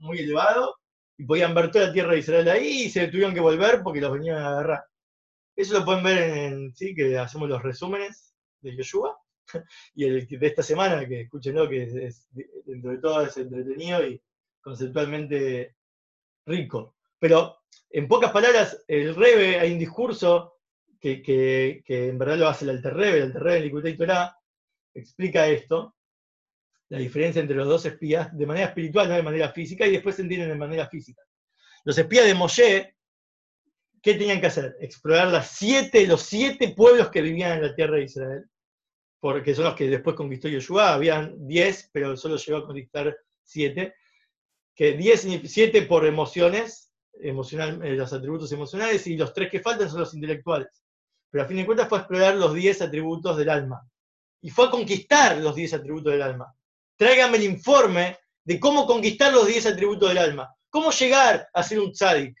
[0.00, 0.76] muy elevado,
[1.16, 4.00] y podían ver toda la tierra de Israel ahí, y se tuvieron que volver porque
[4.00, 4.84] los venían a agarrar.
[5.54, 9.18] Eso lo pueden ver en, sí, que hacemos los resúmenes de Yoshua,
[9.94, 12.28] y el de esta semana, que escúchenlo, que es,
[12.64, 14.20] dentro de todo es entretenido y
[14.60, 15.76] conceptualmente
[16.44, 16.96] rico.
[17.18, 17.58] Pero
[17.90, 20.55] en pocas palabras, el Rebe, hay un discurso
[21.00, 24.36] que, en verdad lo hace el Alter Rebe, el Alter Rebe en Likutei Torah,
[24.94, 25.94] explica esto,
[26.88, 30.16] la diferencia entre los dos espías, de manera espiritual, no de manera física, y después
[30.16, 31.22] se entienden de manera física.
[31.84, 32.96] Los espías de Moshe,
[34.02, 34.76] ¿qué tenían que hacer?
[34.80, 38.44] Explorar las siete, los siete pueblos que vivían en la tierra de Israel,
[39.20, 43.94] porque son los que después conquistó Yoshua, habían diez, pero solo llegó a conquistar siete,
[44.74, 49.90] que diez, siete por emociones, emocional, eh, los atributos emocionales, y los tres que faltan
[49.90, 50.84] son los intelectuales.
[51.30, 53.88] Pero a fin de cuentas fue a explorar los diez atributos del alma.
[54.40, 56.56] Y fue a conquistar los diez atributos del alma
[56.96, 60.54] tráigame el informe de cómo conquistar los 10 atributos del alma.
[60.70, 62.36] ¿Cómo llegar a ser un tzadik?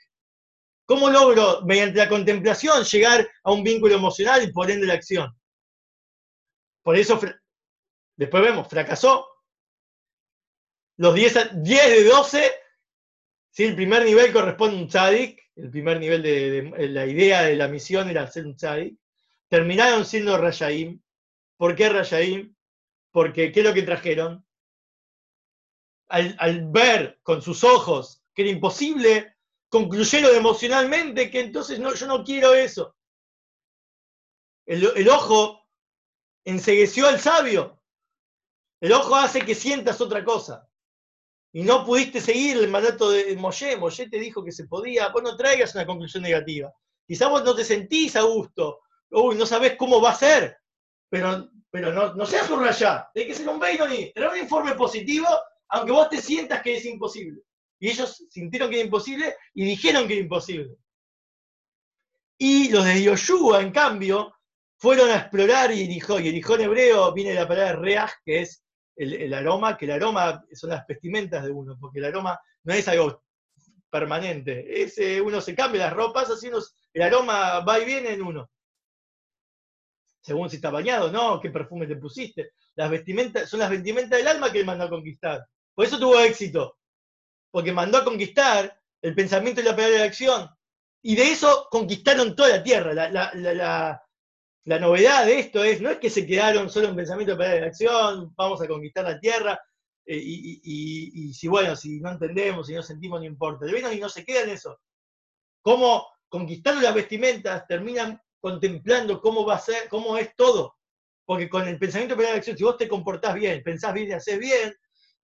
[0.86, 5.36] ¿Cómo logro, mediante la contemplación, llegar a un vínculo emocional y por ende la acción?
[6.82, 7.20] Por eso,
[8.16, 9.26] después vemos, fracasó.
[10.98, 12.54] Los 10, de 12,
[13.50, 17.56] si el primer nivel corresponde a un tzadik, el primer nivel de, la idea de
[17.56, 18.98] la misión era ser un tzadik,
[19.48, 21.02] terminaron siendo Rayaim.
[21.56, 22.54] ¿Por qué Rayaim?
[23.10, 24.46] Porque, ¿qué es lo que trajeron?
[26.08, 29.36] al, ver con sus ojos que era imposible,
[29.68, 32.94] concluyeron emocionalmente que entonces no, yo no quiero eso.
[34.66, 35.66] El, ojo
[36.44, 37.80] ensegueció al sabio.
[38.80, 40.68] El ojo hace que sientas otra cosa.
[41.56, 43.78] Y no pudiste seguir el mandato de Moshe.
[43.78, 45.08] Moshe te dijo que se podía.
[45.08, 46.70] Vos no traigas una conclusión negativa.
[47.06, 48.80] Quizás vos no te sentís a gusto.
[49.10, 50.58] Uy, no sabés cómo va a ser.
[51.08, 53.08] Pero, pero no, no seas un rayá.
[53.14, 54.12] Hay que ser un Beinoni.
[54.12, 55.26] Tener un informe positivo
[55.68, 57.40] aunque vos te sientas que es imposible.
[57.80, 60.76] Y ellos sintieron que era imposible y dijeron que era imposible.
[62.36, 64.34] Y los de Yoshua, en cambio,
[64.76, 68.62] fueron a explorar y dijo, y el en hebreo viene la palabra reaj, que es
[68.96, 72.88] el, aroma, que el aroma son las vestimentas de uno, porque el aroma no es
[72.88, 73.22] algo
[73.90, 76.50] permanente, es, uno se cambia las ropas, así
[76.92, 78.50] el aroma va y viene en uno.
[80.20, 82.52] Según si está bañado, no, qué perfume te pusiste.
[82.74, 85.46] Las vestimentas, son las vestimentas del alma que él mandó a conquistar.
[85.72, 86.78] Por eso tuvo éxito,
[87.50, 90.50] porque mandó a conquistar el pensamiento y la palabra de acción.
[91.02, 92.92] Y de eso conquistaron toda la tierra.
[92.92, 94.02] La,
[94.66, 98.34] novedad de esto es, no es que se quedaron solo en pensamiento palabra de acción,
[98.34, 99.60] vamos a conquistar la tierra,
[100.06, 103.66] eh, y, si bueno, si no entendemos, si no sentimos, no importa.
[103.66, 104.80] El y no se queda en eso.
[105.62, 110.76] Cómo conquistando las vestimentas terminan contemplando cómo va a ser, cómo es todo.
[111.24, 114.12] Porque con el pensamiento palabra de acción, si vos te comportás bien, pensás bien y
[114.12, 114.74] haces bien,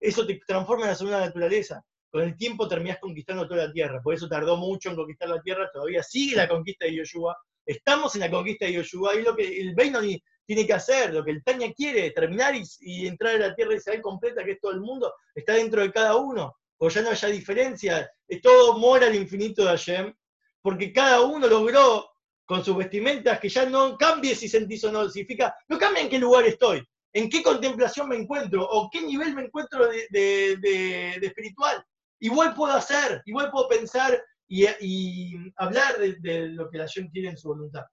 [0.01, 1.84] eso te transforma en la segunda naturaleza.
[2.11, 4.03] Con el tiempo terminás conquistando toda la tierra.
[4.03, 8.14] Por eso tardó mucho en conquistar la tierra, todavía sigue la conquista de Yoshua, Estamos
[8.14, 11.30] en la conquista de Yoshua y lo que el Beinoni tiene que hacer, lo que
[11.30, 14.72] el Tania quiere, terminar y, entrar a la tierra de Israel completa, que es todo
[14.72, 19.06] el mundo, está dentro de cada uno, o ya no haya diferencia, es todo mora
[19.06, 20.12] al infinito de Hashem,
[20.60, 22.10] porque cada uno logró
[22.44, 26.08] con sus vestimentas que ya no cambie si sentís o no, significa, no cambia en
[26.08, 26.82] qué lugar estoy,
[27.12, 31.84] en qué contemplación me encuentro, o qué nivel me encuentro de, espiritual.
[32.20, 34.22] Igual puedo hacer, igual puedo pensar
[34.55, 37.84] y, hablar de, lo que la Hashem quiere en su voluntad.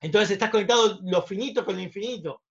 [0.00, 2.42] Entonces estás conectado lo finito con lo infinito.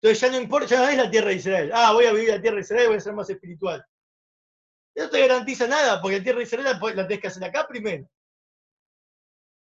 [0.00, 1.70] Entonces ya no importa, ya no es la tierra de Israel.
[1.72, 3.84] Ah, voy a vivir la tierra de Israel, voy a ser más espiritual.
[4.94, 8.08] No te garantiza nada, porque la tierra de Israel la, tenés que hacer acá primero.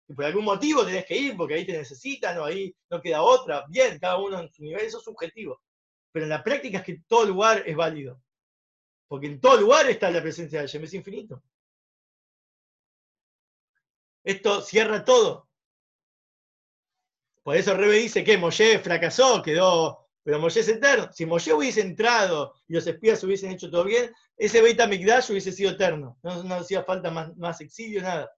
[0.10, 3.22] Y por algún motivo tenés que ir, porque ahí te necesitan, o ahí no queda
[3.22, 3.66] otra.
[3.68, 5.62] Bien, cada uno en su nivel, eso es subjetivo.
[6.12, 8.22] Pero en la práctica es que todo lugar es válido.
[9.08, 11.42] Porque en todo lugar está la presencia de Hashem, es infinito.
[14.28, 15.48] Esto cierra todo.
[17.44, 21.10] Por eso Rebe dice que Moshe fracasó, quedó, pero Moshe es eterno.
[21.14, 25.54] Si Moshe hubiese entrado y los espías hubiesen hecho todo bien, ese Beit HaMikdash hubiese
[25.54, 26.20] sido eterno.
[26.24, 28.30] No, hacía falta más, más, exilio, nada.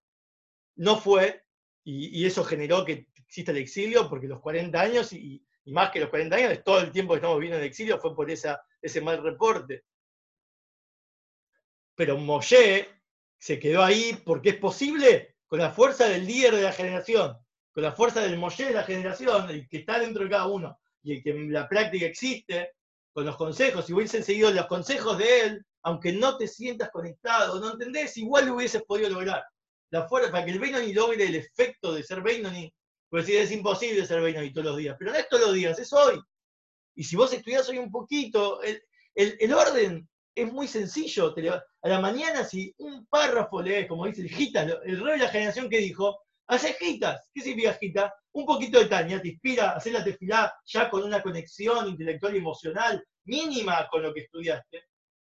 [0.76, 1.44] No fue,
[1.84, 6.10] y, eso generó que exista el exilio, porque los 40 años, y, más que los
[6.10, 9.02] 40 años, todo el tiempo que estamos viviendo en el exilio fue por esa, ese
[9.02, 9.86] mal reporte.
[11.96, 12.88] Pero Moshe
[13.40, 17.38] se quedó ahí porque es posible con la fuerza del líder de la generación
[17.72, 20.80] con la fuerza del Moshe de la generación, el que está dentro de cada uno,
[21.04, 22.74] y el que en la práctica existe,
[23.14, 27.60] con los consejos, si hubiesen seguido los consejos de él, aunque no te sientas conectado,
[27.60, 29.44] no entendés, igual lo hubieses podido lograr.
[29.92, 32.72] La fuerza, para que el Beinoni logre el efecto de ser Beinoni,
[33.10, 35.80] pues si es imposible ser Beinoni todos los días, pero no es todos los días,
[35.80, 36.20] es hoy.
[36.96, 40.08] Y si vos estudiás hoy un poquito, el, orden
[40.42, 41.34] es muy sencillo.
[41.82, 45.30] a la mañana, si un párrafo lees, como dice el Gita, el rey de la
[45.30, 46.20] generación que dijo,
[46.50, 47.30] Haces jitas.
[47.32, 48.14] ¿Qué significa jita?
[48.32, 52.34] Un poquito de Tania, te inspira a hacer la tefilá ya con una conexión intelectual
[52.34, 54.86] y emocional mínima con lo que estudiaste.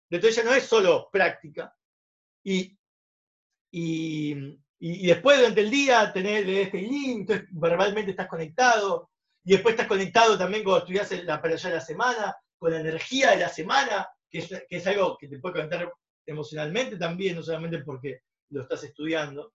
[0.09, 1.75] Entonces ya no es solo práctica.
[2.41, 2.77] Y,
[3.69, 4.33] y,
[5.07, 9.09] después durante el día tenés este link, verbalmente estás conectado.
[9.43, 12.79] Y después estás conectado también cuando estudias la para allá de la semana, con la
[12.79, 15.91] energía de la semana, que es, algo que te puede conectar
[16.25, 19.53] emocionalmente también, no solamente porque lo estás estudiando.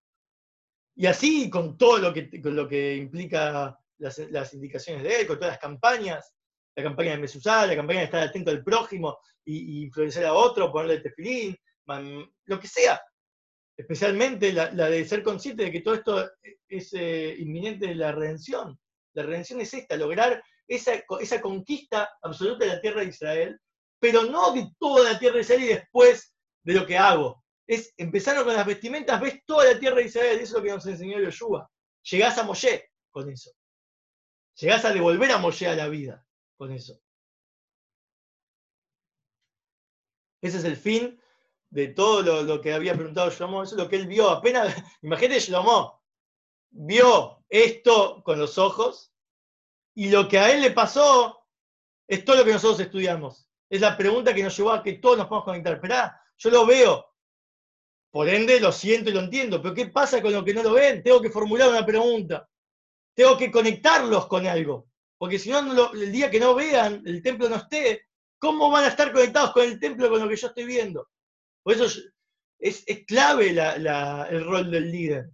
[0.97, 5.53] Y así con todo lo que, lo que implica las, indicaciones de él, con todas
[5.53, 6.35] las campañas,
[6.77, 10.73] la campaña de Mesusá, la campaña de estar atento al prójimo y, influenciar a otro,
[10.73, 11.57] ponerle tefilín,
[12.47, 13.01] lo que sea.
[13.77, 16.31] Especialmente la, de ser consciente de que todo esto
[16.69, 18.79] es eh, inminente de la redención.
[19.15, 23.61] La redención es esta, lograr esa, esa conquista absoluta de la tierra de Israel,
[24.05, 27.95] pero no de toda la tierra de Israel y después de lo que hago, es
[27.97, 30.87] empezaron con las vestimentas, ves toda la tierra de Israel, eso es lo que nos
[30.87, 31.71] enseñó Yoshua.
[32.11, 33.53] Llegás a Moshe con eso.
[34.57, 36.23] Llegás a devolver a Moshe a la vida
[36.59, 37.01] con eso.
[40.43, 41.19] Ese es el fin
[41.71, 44.29] de todo lo, que había preguntado Shlomo, eso es lo que él vio.
[44.29, 46.05] Apenas, imagínate Shlomo,
[46.69, 49.15] vio esto con los ojos
[49.95, 51.49] y lo que a él le pasó
[52.07, 53.49] es todo lo que nosotros estudiamos.
[53.75, 55.75] Es la pregunta que nos llevó a que todos nos podamos conectar.
[55.75, 57.13] Esperá, yo lo veo,
[58.09, 60.75] por ende, lo siento y lo entiendo, pero ¿qué pasa con los que no lo
[60.75, 61.03] ven?
[61.03, 62.49] Tengo que formular una pregunta.
[63.15, 64.87] Tengo que conectarlos con algo.
[65.19, 68.07] Porque si no, el día que no vean, el templo no esté,
[68.39, 71.09] ¿cómo van a estar conectados con el templo con lo que yo estoy viendo?
[71.65, 71.87] Por eso
[72.61, 75.31] es, clave el rol del líder.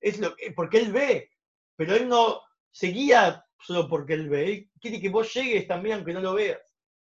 [0.00, 1.30] es lo, porque él ve,
[1.76, 2.40] pero él no
[2.70, 4.44] se guía solo porque él ve.
[4.46, 6.65] Él quiere que vos llegues también aunque no lo veas.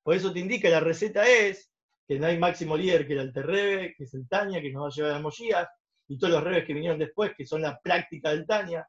[0.07, 1.68] Por eso te indica, la receta es
[2.07, 4.86] que no hay máximo líder que el Alterrebe, que es el Tania, que nos va
[4.86, 5.68] a llevar a Mollías,
[6.07, 8.88] y todos los rebes que vinieron después, que son la práctica del Tania,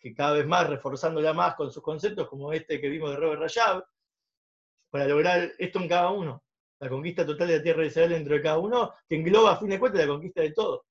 [0.00, 3.42] que cada vez más reforzándola más con sus conceptos, como este que vimos de Robert
[3.42, 3.84] Rayab,
[4.88, 6.42] para lograr esto en cada uno.
[6.80, 9.58] La conquista total de la tierra de Israel dentro de cada uno, que engloba a
[9.58, 10.86] fin de cuentas la conquista de todo.